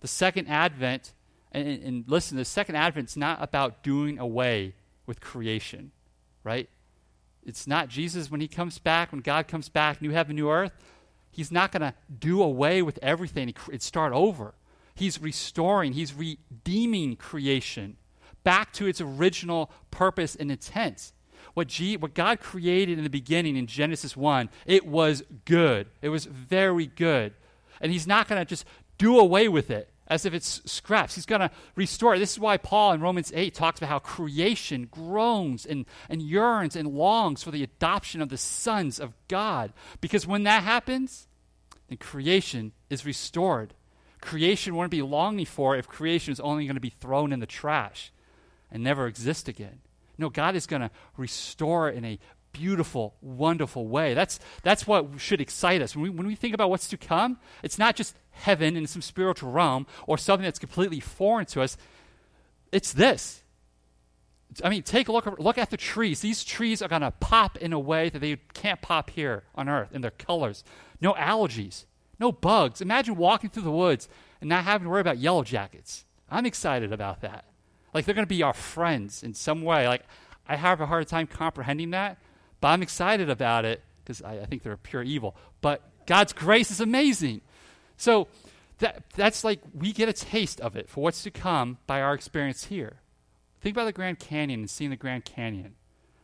[0.00, 1.12] The second advent,
[1.52, 4.74] and, and listen, the second advent is not about doing away
[5.06, 5.90] with creation,
[6.44, 6.68] right?
[7.44, 10.72] It's not Jesus when he comes back, when God comes back, new heaven, new earth.
[11.30, 14.54] He's not going to do away with everything and start over.
[14.98, 17.98] He's restoring, he's redeeming creation
[18.42, 21.12] back to its original purpose and intent.
[21.54, 25.86] What, G, what God created in the beginning in Genesis 1, it was good.
[26.02, 27.34] It was very good.
[27.80, 28.64] And He's not going to just
[28.98, 31.14] do away with it as if it's scraps.
[31.14, 32.18] He's going to restore it.
[32.18, 36.74] This is why Paul in Romans 8 talks about how creation groans and, and yearns
[36.74, 39.72] and longs for the adoption of the sons of God.
[40.00, 41.28] Because when that happens,
[41.88, 43.74] then creation is restored.
[44.20, 47.46] Creation wouldn't be longing for if creation is only going to be thrown in the
[47.46, 48.12] trash
[48.70, 49.80] and never exist again.
[50.16, 52.18] No, God is going to restore in a
[52.52, 54.14] beautiful, wonderful way.
[54.14, 55.94] That's, that's what should excite us.
[55.94, 59.02] When we, when we think about what's to come, it's not just heaven in some
[59.02, 61.76] spiritual realm or something that's completely foreign to us.
[62.72, 63.42] It's this.
[64.64, 66.20] I mean, take a look, look at the trees.
[66.20, 69.68] These trees are going to pop in a way that they can't pop here on
[69.68, 70.64] Earth in their colors.
[71.00, 71.84] No allergies,
[72.18, 72.80] no bugs.
[72.80, 74.08] Imagine walking through the woods
[74.40, 76.04] and not having to worry about yellow jackets.
[76.30, 77.44] I'm excited about that.
[77.94, 79.88] Like they're going to be our friends in some way.
[79.88, 80.04] Like
[80.46, 82.18] I have a hard time comprehending that,
[82.60, 85.36] but I'm excited about it because I, I, think they're pure evil.
[85.60, 87.40] But God's grace is amazing.
[87.96, 88.28] So
[88.78, 92.14] that, that's like we get a taste of it for what's to come by our
[92.14, 93.00] experience here.
[93.60, 95.74] Think about the Grand Canyon and seeing the Grand Canyon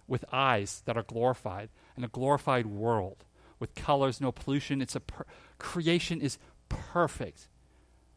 [0.06, 3.24] with eyes that are glorified and a glorified world
[3.58, 4.82] with colors, no pollution.
[4.82, 5.26] It's a per-
[5.58, 6.38] creation is
[6.68, 7.48] perfect.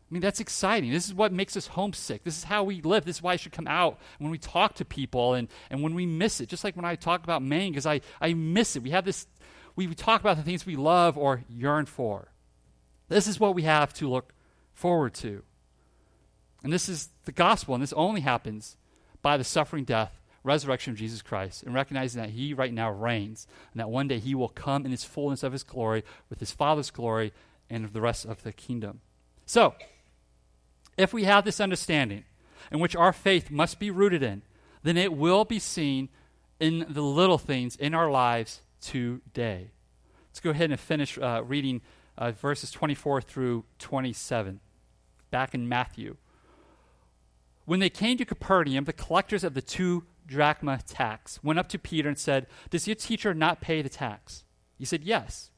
[0.09, 0.91] I mean, that's exciting.
[0.91, 2.23] This is what makes us homesick.
[2.23, 3.03] This is how we live.
[3.03, 5.95] This is why I should come out when we talk to people and, and when
[5.95, 6.47] we miss it.
[6.47, 8.83] Just like when I talk about Maine, because I, I miss it.
[8.83, 9.27] We have this,
[9.75, 12.31] we, we talk about the things we love or yearn for.
[13.09, 14.33] This is what we have to look
[14.73, 15.43] forward to.
[16.63, 18.77] And this is the gospel, and this only happens
[19.21, 20.16] by the suffering, death,
[20.47, 24.19] resurrection of Jesus Christ, and recognizing that He right now reigns, and that one day
[24.19, 27.33] He will come in His fullness of His glory with His Father's glory
[27.69, 29.01] and the rest of the kingdom.
[29.45, 29.75] So,
[30.97, 32.23] if we have this understanding,
[32.71, 34.41] in which our faith must be rooted in,
[34.83, 36.09] then it will be seen
[36.59, 39.71] in the little things in our lives today.
[40.29, 41.81] Let's go ahead and finish uh, reading
[42.17, 44.59] uh, verses 24 through 27,
[45.29, 46.17] back in Matthew.
[47.65, 51.79] When they came to Capernaum, the collectors of the two drachma tax went up to
[51.79, 54.43] Peter and said, Does your teacher not pay the tax?
[54.77, 55.49] He said, Yes.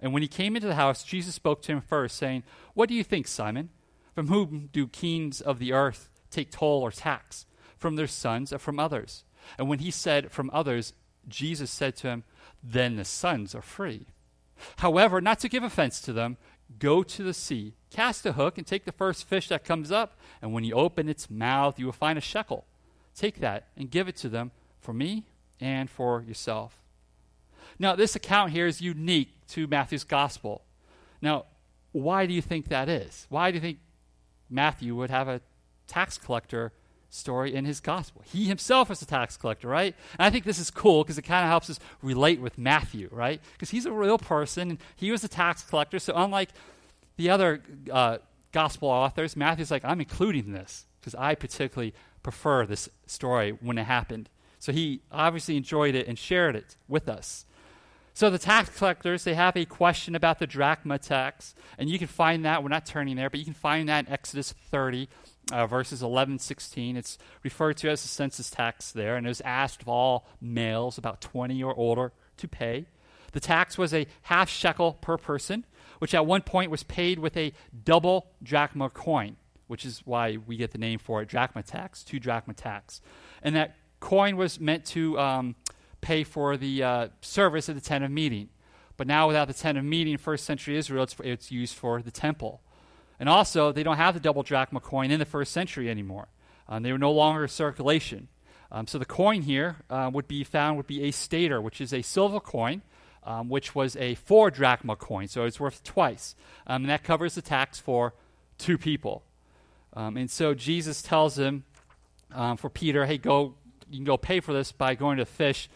[0.00, 2.42] And when he came into the house, Jesus spoke to him first, saying,
[2.74, 3.70] What do you think, Simon?
[4.14, 7.46] From whom do kings of the earth take toll or tax?
[7.78, 9.24] From their sons or from others?
[9.58, 10.92] And when he said, From others,
[11.28, 12.24] Jesus said to him,
[12.62, 14.08] Then the sons are free.
[14.78, 16.36] However, not to give offense to them,
[16.78, 20.18] go to the sea, cast a hook, and take the first fish that comes up.
[20.40, 22.66] And when you open its mouth, you will find a shekel.
[23.16, 24.50] Take that and give it to them
[24.80, 25.24] for me
[25.60, 26.78] and for yourself.
[27.78, 30.62] Now, this account here is unique to Matthew's gospel.
[31.20, 31.46] Now,
[31.92, 33.26] why do you think that is?
[33.28, 33.78] Why do you think
[34.50, 35.40] Matthew would have a
[35.86, 36.72] tax collector
[37.08, 38.22] story in his gospel?
[38.26, 39.94] He himself is a tax collector, right?
[40.18, 43.08] And I think this is cool because it kind of helps us relate with Matthew,
[43.10, 43.40] right?
[43.52, 45.98] Because he's a real person and he was a tax collector.
[45.98, 46.50] So, unlike
[47.16, 48.18] the other uh,
[48.52, 51.94] gospel authors, Matthew's like, I'm including this because I particularly
[52.26, 54.28] prefer this story when it happened.
[54.58, 57.46] So, he obviously enjoyed it and shared it with us.
[58.16, 62.08] So the tax collectors, they have a question about the drachma tax, and you can
[62.08, 65.10] find that, we're not turning there, but you can find that in Exodus 30,
[65.52, 66.96] uh, verses 11 16.
[66.96, 70.96] It's referred to as the census tax there, and it was asked of all males
[70.96, 72.86] about 20 or older to pay.
[73.32, 75.66] The tax was a half shekel per person,
[75.98, 77.52] which at one point was paid with a
[77.84, 82.18] double drachma coin, which is why we get the name for it, drachma tax, two
[82.18, 83.00] drachma tax.
[83.42, 85.54] And that coin was meant to um,
[86.00, 88.48] pay for the uh, service at the tent of meeting.
[88.96, 92.10] But now, without the tent of meeting, first century Israel, it's, it's used for the
[92.10, 92.62] temple.
[93.20, 96.28] And also, they don't have the double drachma coin in the first century anymore.
[96.68, 98.28] Um, they were no longer in circulation.
[98.70, 101.92] Um, so the coin here uh, would be found would be a stater, which is
[101.92, 102.82] a silver coin,
[103.22, 106.34] um, which was a four drachma coin, so it's worth twice,
[106.66, 108.14] um, and that covers the tax for
[108.58, 109.24] two people.
[109.96, 111.64] Um, and so Jesus tells him,
[112.32, 113.54] um, for Peter, hey, go,
[113.90, 115.68] you can go pay for this by going to fish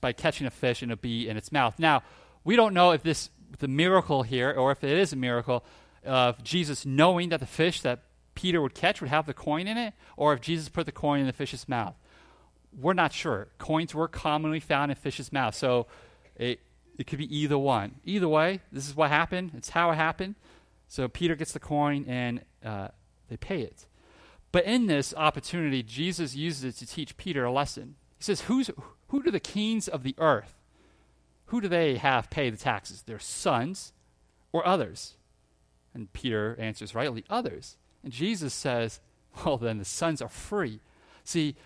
[0.00, 1.78] by catching a fish and a bee in its mouth.
[1.78, 2.02] Now,
[2.42, 5.64] we don't know if this the miracle here, or if it is a miracle
[6.04, 8.00] of Jesus knowing that the fish that
[8.34, 11.20] Peter would catch would have the coin in it, or if Jesus put the coin
[11.20, 11.94] in the fish's mouth.
[12.78, 13.48] We're not sure.
[13.58, 15.86] Coins were commonly found in fish's mouth, so
[16.36, 16.60] it
[16.96, 17.96] it could be either one.
[18.04, 19.52] Either way, this is what happened.
[19.56, 20.36] It's how it happened.
[20.88, 22.88] So Peter gets the coin and uh,
[23.30, 23.86] they pay it.
[24.52, 27.94] But in this opportunity, Jesus uses it to teach Peter a lesson.
[28.18, 28.70] He says, "Who's
[29.08, 30.60] who do the kings of the earth,
[31.46, 33.02] who do they have pay the taxes?
[33.02, 33.92] Their sons
[34.52, 35.16] or others?
[35.92, 37.76] And Peter answers rightly, others.
[38.04, 39.00] And Jesus says,
[39.44, 40.80] well, then the sons are free.
[41.24, 41.56] See,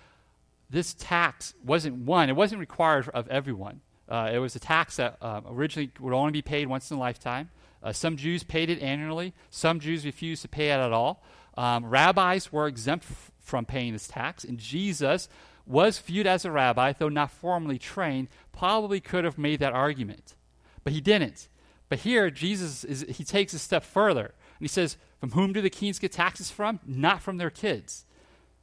[0.70, 3.82] this tax wasn't one, it wasn't required of everyone.
[4.08, 7.00] Uh, it was a tax that uh, originally would only be paid once in a
[7.00, 7.50] lifetime.
[7.82, 11.22] Uh, some Jews paid it annually, some Jews refused to pay it at all.
[11.56, 15.28] Um, rabbis were exempt f- from paying this tax, and Jesus
[15.66, 20.34] was viewed as a rabbi, though not formally trained, probably could have made that argument.
[20.82, 21.48] But he didn't.
[21.88, 24.26] But here, Jesus is, he takes a step further.
[24.26, 26.80] And he says, From whom do the kings get taxes from?
[26.86, 28.04] Not from their kids.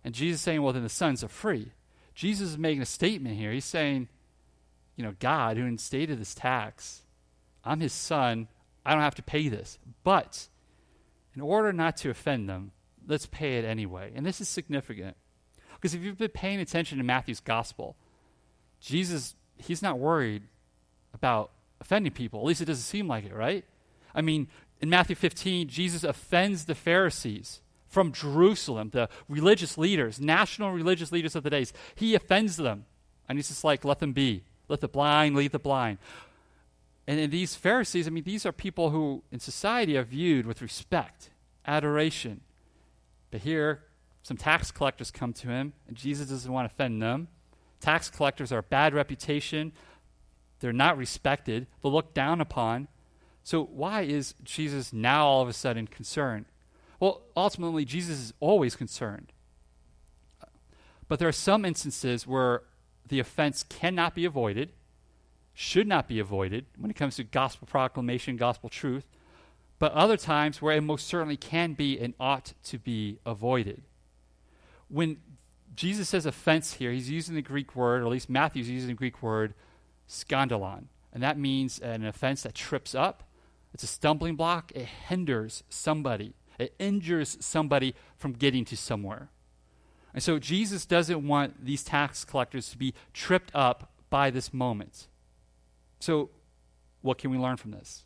[0.03, 1.71] And Jesus is saying, Well, then the sons are free.
[2.13, 3.51] Jesus is making a statement here.
[3.51, 4.09] He's saying,
[4.95, 7.03] You know, God, who instated this tax,
[7.63, 8.47] I'm his son.
[8.85, 9.77] I don't have to pay this.
[10.03, 10.47] But
[11.35, 12.71] in order not to offend them,
[13.11, 14.11] let's pay it anyway.
[14.15, 15.17] And this is significant.
[15.75, 17.95] Because if you've been paying attention to Matthew's gospel,
[18.79, 20.43] Jesus, he's not worried
[21.13, 22.39] about offending people.
[22.39, 23.65] At least it doesn't seem like it, right?
[24.15, 24.47] I mean,
[24.79, 31.35] in Matthew 15, Jesus offends the Pharisees from Jerusalem, the religious leaders, national religious leaders
[31.35, 31.73] of the days.
[31.95, 32.85] He offends them.
[33.27, 34.43] And he's just like, let them be.
[34.69, 35.97] Let the blind lead the blind.
[37.07, 40.61] And, and these Pharisees, I mean, these are people who in society are viewed with
[40.61, 41.29] respect,
[41.65, 42.41] adoration.
[43.31, 43.83] But here,
[44.23, 47.29] some tax collectors come to him, and Jesus doesn't want to offend them.
[47.79, 49.71] Tax collectors are a bad reputation.
[50.59, 51.65] They're not respected.
[51.81, 52.87] They're looked down upon.
[53.43, 56.45] So, why is Jesus now all of a sudden concerned?
[56.99, 59.31] Well, ultimately, Jesus is always concerned.
[61.07, 62.61] But there are some instances where
[63.07, 64.71] the offense cannot be avoided,
[65.53, 69.07] should not be avoided when it comes to gospel proclamation, gospel truth,
[69.81, 73.81] but other times where it most certainly can be and ought to be avoided
[74.91, 75.17] when
[75.73, 78.93] Jesus says offense here, he's using the Greek word, or at least Matthew's using the
[78.93, 79.53] Greek word,
[80.07, 80.85] skandalon.
[81.13, 83.23] And that means an offense that trips up.
[83.73, 84.71] It's a stumbling block.
[84.75, 86.33] It hinders somebody.
[86.59, 89.29] It injures somebody from getting to somewhere.
[90.13, 95.07] And so Jesus doesn't want these tax collectors to be tripped up by this moment.
[95.99, 96.31] So,
[97.01, 98.03] what can we learn from this?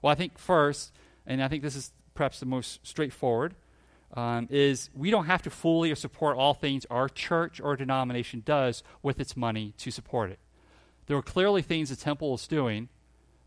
[0.00, 0.92] Well, I think first,
[1.26, 3.54] and I think this is perhaps the most straightforward,
[4.14, 8.42] um, is we don't have to fully or support all things our church or denomination
[8.44, 10.38] does with its money to support it.
[11.06, 12.88] There were clearly things the temple was doing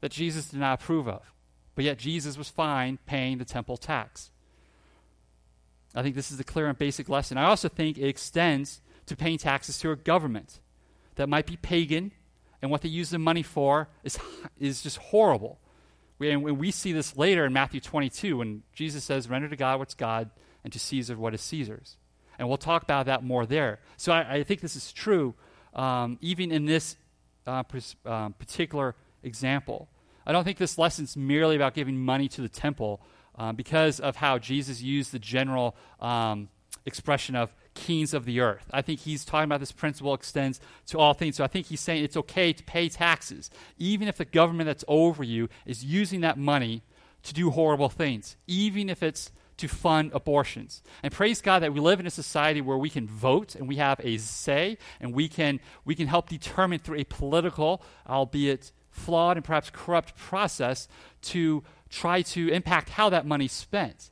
[0.01, 1.33] that Jesus did not approve of,
[1.75, 4.31] but yet Jesus was fine paying the temple tax.
[5.95, 7.37] I think this is the clear and basic lesson.
[7.37, 10.59] I also think it extends to paying taxes to a government
[11.15, 12.11] that might be pagan,
[12.61, 14.19] and what they use the money for is,
[14.59, 15.59] is just horrible.
[16.19, 19.79] We, and we see this later in Matthew 22 when Jesus says, Render to God
[19.79, 20.29] what's God
[20.63, 21.97] and to Caesar what is Caesar's.
[22.39, 23.79] And we'll talk about that more there.
[23.97, 25.35] So I, I think this is true
[25.77, 26.97] um, even in this
[27.45, 29.87] uh, pers- um, particular example.
[30.25, 33.01] I don't think this lesson is merely about giving money to the temple
[33.35, 36.49] um, because of how Jesus used the general um,
[36.85, 38.65] expression of kings of the earth.
[38.71, 41.37] I think he's talking about this principle extends to all things.
[41.37, 44.83] So I think he's saying it's okay to pay taxes, even if the government that's
[44.87, 46.83] over you is using that money
[47.23, 50.81] to do horrible things, even if it's to fund abortions.
[51.03, 53.77] And praise God that we live in a society where we can vote and we
[53.77, 59.37] have a say and we can, we can help determine through a political, albeit flawed
[59.37, 60.87] and perhaps corrupt process,
[61.21, 64.09] to try to impact how that money's spent.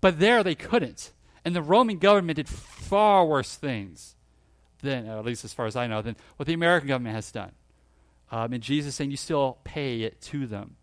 [0.00, 1.12] But there they couldn't.
[1.44, 4.16] And the Roman government did far worse things
[4.82, 7.52] than, at least as far as I know, than what the American government has done.
[8.30, 10.76] Um, and Jesus saying you still pay it to them.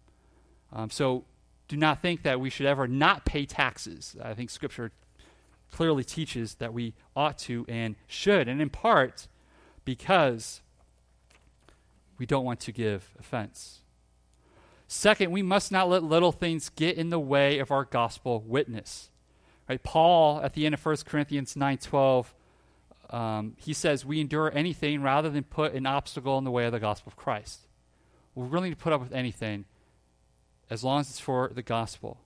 [0.72, 1.26] Um, so
[1.68, 4.16] do not think that we should ever not pay taxes.
[4.22, 4.91] I think Scripture
[5.72, 9.28] clearly teaches that we ought to and should, and in part
[9.86, 10.62] because
[12.18, 13.80] we don't want to give offense.
[14.88, 19.11] Second, we must not let little things get in the way of our gospel witness.
[19.72, 19.82] Right?
[19.82, 22.26] Paul, at the end of 1 Corinthians 9.12,
[23.09, 26.74] um, he says, we endure anything rather than put an obstacle in the way of
[26.74, 27.61] the gospel of Christ.
[28.36, 29.63] We're willing to put up with anything
[30.69, 32.19] as long as it's for the gospel.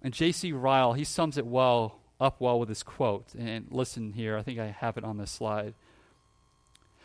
[0.00, 0.52] And J.C.
[0.52, 3.34] Ryle, he sums it well up well with this quote.
[3.34, 5.74] And listen here, I think I have it on this slide.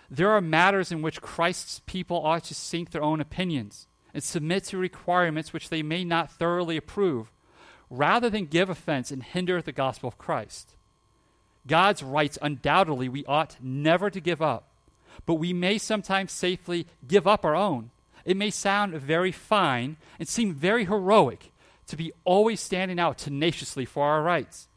[0.09, 4.63] There are matters in which Christ's people ought to sink their own opinions and submit
[4.65, 7.33] to requirements which they may not thoroughly approve,
[7.97, 10.75] rather than give offense and hinder the gospel of Christ.
[11.67, 14.69] God's rights, undoubtedly, we ought never to give up,
[15.25, 17.91] but we may sometimes safely give up our own.
[18.23, 21.51] It may sound very fine and seem very heroic
[21.87, 24.67] to be always standing out tenaciously for our rights,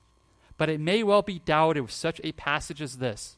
[0.57, 3.37] but it may well be doubted with such a passage as this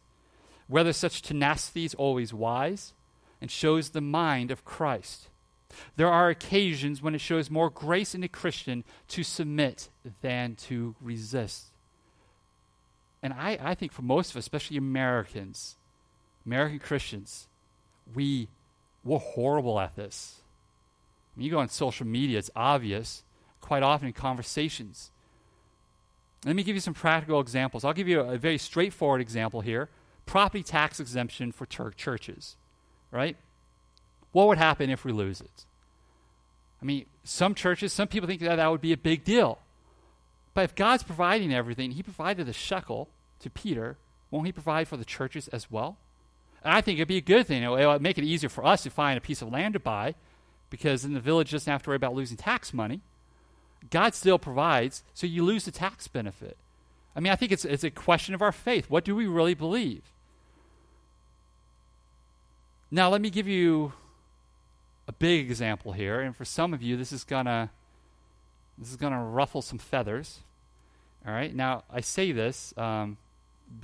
[0.70, 2.94] whether such tenacity is always wise
[3.40, 5.29] and shows the mind of Christ.
[5.96, 9.88] There are occasions when it shows more grace in a Christian to submit
[10.22, 11.66] than to resist.
[13.22, 15.76] And I, I think for most of us, especially Americans,
[16.46, 17.48] American Christians,
[18.14, 18.48] we,
[19.04, 20.40] we're horrible at this.
[21.34, 23.22] When you go on social media, it's obvious,
[23.60, 25.10] quite often in conversations.
[26.44, 27.84] Let me give you some practical examples.
[27.84, 29.88] I'll give you a, a very straightforward example here
[30.26, 32.56] property tax exemption for churches,
[33.10, 33.36] right?
[34.32, 35.64] What would happen if we lose it?
[36.80, 39.58] I mean, some churches, some people think that that would be a big deal.
[40.54, 43.08] But if God's providing everything, He provided the shekel
[43.40, 43.98] to Peter,
[44.30, 45.98] won't He provide for the churches as well?
[46.62, 47.62] And I think it'd be a good thing.
[47.62, 50.14] It would make it easier for us to find a piece of land to buy
[50.68, 53.00] because then the village doesn't have to worry about losing tax money.
[53.88, 56.56] God still provides, so you lose the tax benefit.
[57.16, 58.90] I mean, I think it's, it's a question of our faith.
[58.90, 60.02] What do we really believe?
[62.90, 63.92] Now, let me give you
[65.11, 67.68] a big example here, and for some of you, this is gonna
[68.78, 70.38] this is gonna ruffle some feathers.
[71.26, 71.52] All right.
[71.52, 73.18] Now, I say this um,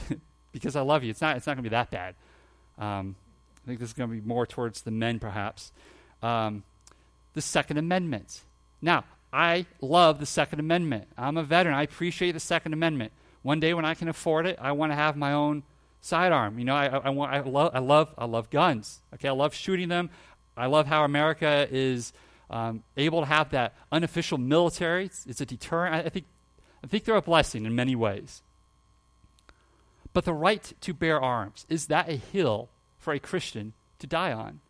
[0.53, 1.11] because I love you.
[1.11, 1.37] It's not.
[1.37, 2.15] It's not gonna be that bad.
[2.79, 3.17] Um,
[3.65, 5.73] I think this is gonna be more towards the men, perhaps.
[6.23, 6.63] Um,
[7.35, 8.43] the Second Amendment.
[8.81, 9.03] Now,
[9.33, 11.09] I love the Second Amendment.
[11.19, 11.75] I'm a veteran.
[11.75, 13.13] I appreciate the Second Amendment.
[13.43, 15.65] One day when I can afford it, I want to have my own
[16.01, 16.61] sidearm.
[16.61, 19.01] You know, I, I, I, want, I, love, I, love, I love guns.
[19.15, 20.09] Okay, I love shooting them.
[20.57, 22.13] I love how America is
[22.51, 25.07] um, able to have that unofficial military.
[25.07, 25.95] It's, it's a deterrent.
[25.95, 26.27] I, I, think,
[26.83, 28.43] I think they're a blessing in many ways.
[30.13, 34.33] But the right to bear arms, is that a hill for a Christian to die
[34.33, 34.61] on?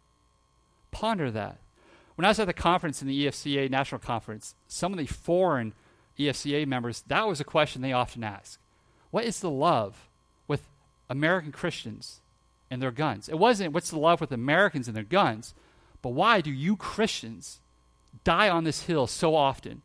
[0.91, 1.59] Ponder that.
[2.17, 5.75] When I was at the conference in the EFCA National Conference, some of the foreign
[6.19, 8.59] EFCA members, that was a question they often ask.
[9.11, 10.09] What is the love
[10.49, 10.63] with
[11.09, 12.21] American Christians
[12.71, 13.29] and their guns.
[13.29, 15.55] It wasn't what's the love with Americans and their guns,
[16.03, 17.61] but why do you Christians
[18.25, 19.83] die on this hill so often?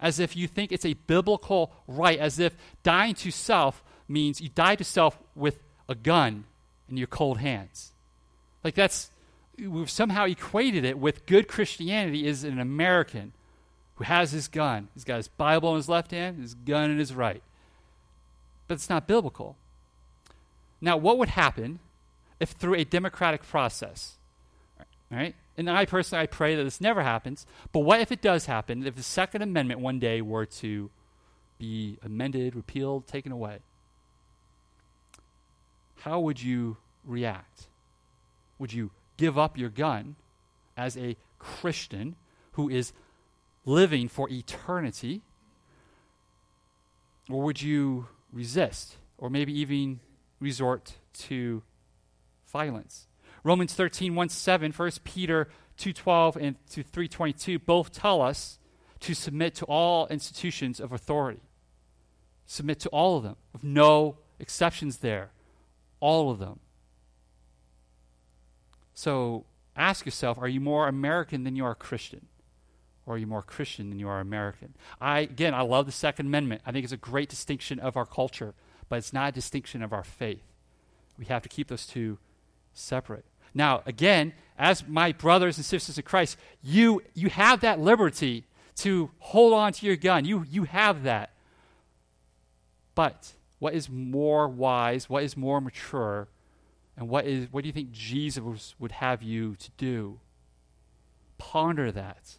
[0.00, 4.48] As if you think it's a biblical right, as if dying to self means you
[4.48, 6.44] die to self with a gun
[6.88, 7.92] in your cold hands.
[8.64, 9.10] Like that's,
[9.58, 13.32] we've somehow equated it with good Christianity is an American
[13.96, 14.88] who has his gun.
[14.94, 17.42] He's got his Bible in his left hand, his gun in his right.
[18.66, 19.56] But it's not biblical.
[20.80, 21.78] Now, what would happen
[22.40, 24.16] if through a democratic process,
[25.12, 25.34] right?
[25.56, 27.46] And I personally, I pray that this never happens.
[27.70, 28.86] But what if it does happen?
[28.86, 30.90] If the Second Amendment one day were to
[31.58, 33.58] be amended, repealed, taken away,
[36.00, 37.68] how would you react?
[38.58, 40.16] Would you give up your gun
[40.76, 42.16] as a Christian
[42.52, 42.92] who is
[43.66, 45.20] living for eternity?
[47.30, 48.96] Or would you resist?
[49.18, 50.00] Or maybe even
[50.40, 51.62] resort to
[52.50, 53.06] violence?
[53.44, 58.58] Romans 13, 1 7, 1 Peter 2.12 and to 3.22 both tell us
[59.00, 61.40] to submit to all institutions of authority.
[62.46, 65.30] Submit to all of them, with no exceptions there.
[66.00, 66.60] All of them.
[68.94, 72.26] So ask yourself are you more American than you are Christian?
[73.04, 74.74] Or are you more Christian than you are American?
[75.00, 76.62] I, again, I love the Second Amendment.
[76.64, 78.54] I think it's a great distinction of our culture,
[78.88, 80.44] but it's not a distinction of our faith.
[81.18, 82.18] We have to keep those two
[82.72, 83.24] separate.
[83.54, 88.44] Now, again, as my brothers and sisters in Christ, you, you have that liberty
[88.76, 90.24] to hold on to your gun.
[90.24, 91.30] You, you have that.
[92.94, 96.28] But what is more wise, what is more mature,
[96.96, 100.20] and what, is, what do you think Jesus would have you to do?
[101.38, 102.38] Ponder that.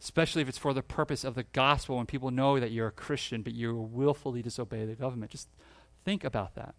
[0.00, 2.92] Especially if it's for the purpose of the gospel and people know that you're a
[2.92, 5.30] Christian, but you willfully disobey the government.
[5.30, 5.48] Just
[6.04, 6.74] think about that.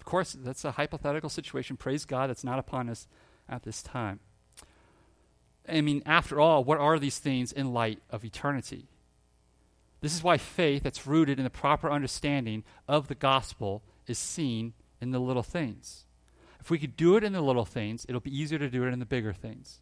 [0.00, 1.76] Of course, that's a hypothetical situation.
[1.76, 3.06] Praise God, that's not upon us
[3.48, 4.20] at this time.
[5.68, 8.88] I mean, after all, what are these things in light of eternity?
[10.00, 14.72] This is why faith that's rooted in the proper understanding of the gospel is seen
[15.00, 16.06] in the little things.
[16.60, 18.92] If we could do it in the little things, it'll be easier to do it
[18.92, 19.80] in the bigger things.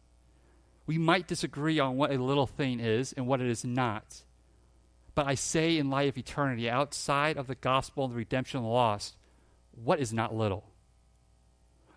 [0.85, 4.23] We might disagree on what a little thing is and what it is not.
[5.15, 8.63] But I say, in light of eternity, outside of the gospel and the redemption of
[8.63, 9.15] the lost,
[9.83, 10.65] what is not little?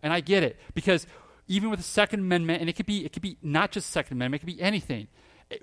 [0.03, 1.07] And I get it because
[1.49, 4.17] even with the Second Amendment, and it could be it could be not just Second
[4.17, 5.09] Amendment, it could be anything.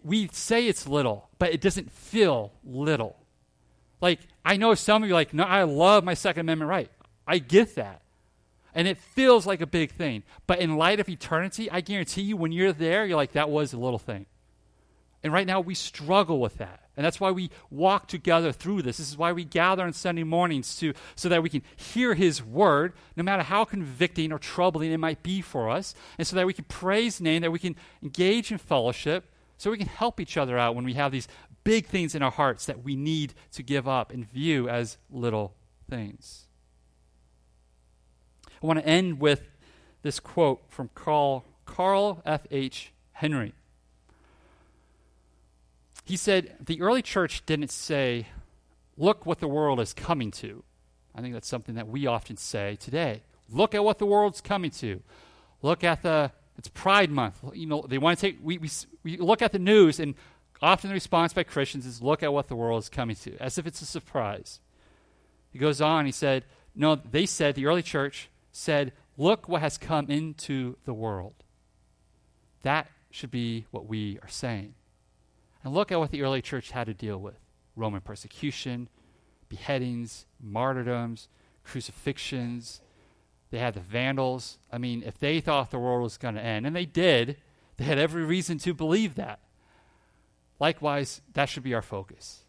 [0.04, 3.18] We say it's little, but it doesn't feel little.
[4.02, 6.92] Like I know some of you like, no, I love my Second Amendment right.
[7.28, 8.02] I get that.
[8.74, 10.24] And it feels like a big thing.
[10.48, 13.74] But in light of eternity, I guarantee you when you're there, you're like, that was
[13.74, 14.28] a little thing.
[15.24, 16.82] And right now we struggle with that.
[16.96, 18.98] And that's why we walk together through this.
[18.98, 22.44] This is why we gather on Sunday mornings to, so that we can hear His
[22.44, 26.46] word, no matter how convicting or troubling it might be for us, and so that
[26.46, 29.26] we can praise name, that we can engage in fellowship,
[29.58, 31.28] so we can help each other out when we have these
[31.66, 35.54] big things in our hearts that we need to give up and view as little
[35.90, 36.48] things.
[38.62, 39.48] I want to end with
[40.02, 42.48] this quote from Carl, Carl F.
[42.52, 42.94] H.
[43.12, 43.54] Henry.
[46.10, 48.26] He said, The early church didn't say,
[48.98, 50.64] Look what the world is coming to.
[51.14, 53.22] I think that's something that we often say today.
[53.48, 55.04] Look at what the world's coming to.
[55.62, 57.36] Look at the, it's Pride Month.
[57.54, 58.72] You know, they want to take, we, we,
[59.04, 60.16] we look at the news, and
[60.64, 63.60] often the response by Christians is, Look at what the world is coming to, as
[63.60, 64.62] if it's a surprise.
[65.52, 66.44] He goes on, he said,
[66.74, 71.36] No, they said, the early church said, Look what has come into the world.
[72.64, 74.74] That should be what we are saying.
[75.64, 77.40] And look at what the early church had to deal with
[77.76, 78.90] Roman persecution,
[79.50, 81.28] beheadings, martyrdoms,
[81.64, 82.82] crucifixions.
[83.52, 84.58] They had the Vandals.
[84.72, 87.38] I mean, if they thought the world was going to end, and they did,
[87.78, 89.40] they had every reason to believe that.
[90.60, 92.44] Likewise, that should be our focus.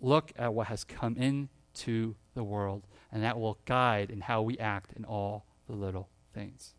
[0.00, 4.56] Look at what has come into the world, and that will guide in how we
[4.58, 6.74] act in all the little things.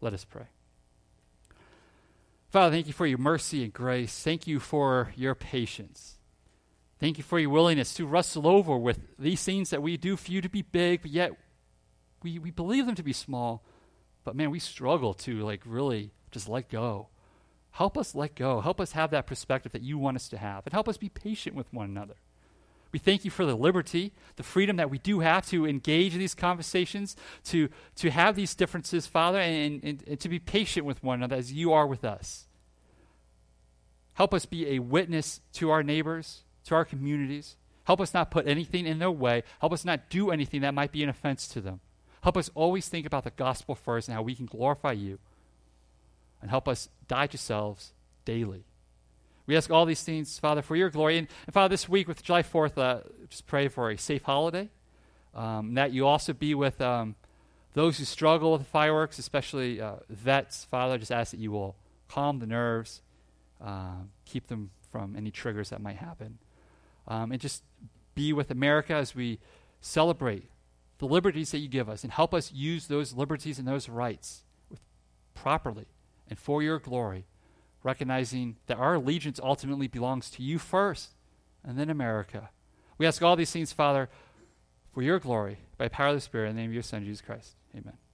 [0.00, 0.46] Let us pray.
[2.56, 4.22] Father, thank you for your mercy and grace.
[4.22, 6.14] Thank you for your patience.
[6.98, 10.32] Thank you for your willingness to wrestle over with these things that we do for
[10.32, 11.32] you to be big, but yet
[12.22, 13.62] we, we believe them to be small.
[14.24, 17.08] But man, we struggle to like really just let go.
[17.72, 18.62] Help us let go.
[18.62, 20.64] Help us have that perspective that you want us to have.
[20.64, 22.14] And help us be patient with one another.
[22.90, 26.20] We thank you for the liberty, the freedom that we do have to engage in
[26.20, 31.02] these conversations, to, to have these differences, Father, and, and, and to be patient with
[31.02, 32.45] one another as you are with us.
[34.16, 37.56] Help us be a witness to our neighbors, to our communities.
[37.84, 39.42] Help us not put anything in their way.
[39.60, 41.80] Help us not do anything that might be an offense to them.
[42.22, 45.18] Help us always think about the gospel first and how we can glorify you.
[46.40, 47.92] And help us die to selves
[48.24, 48.64] daily.
[49.46, 51.18] We ask all these things, Father, for your glory.
[51.18, 54.70] And, and Father, this week with July 4th, uh, just pray for a safe holiday.
[55.34, 57.16] Um, that you also be with um,
[57.74, 60.64] those who struggle with fireworks, especially uh, vets.
[60.64, 61.76] Father, just ask that you will
[62.08, 63.02] calm the nerves,
[63.62, 66.38] uh, keep them from any triggers that might happen.
[67.08, 67.62] Um, and just
[68.14, 69.38] be with America as we
[69.80, 70.50] celebrate
[70.98, 74.42] the liberties that you give us and help us use those liberties and those rights
[74.70, 74.80] with,
[75.34, 75.86] properly
[76.28, 77.26] and for your glory,
[77.82, 81.10] recognizing that our allegiance ultimately belongs to you first
[81.62, 82.50] and then America.
[82.98, 84.08] We ask all these things, Father,
[84.92, 87.20] for your glory by power of the Spirit in the name of your Son, Jesus
[87.20, 87.54] Christ.
[87.74, 88.05] Amen.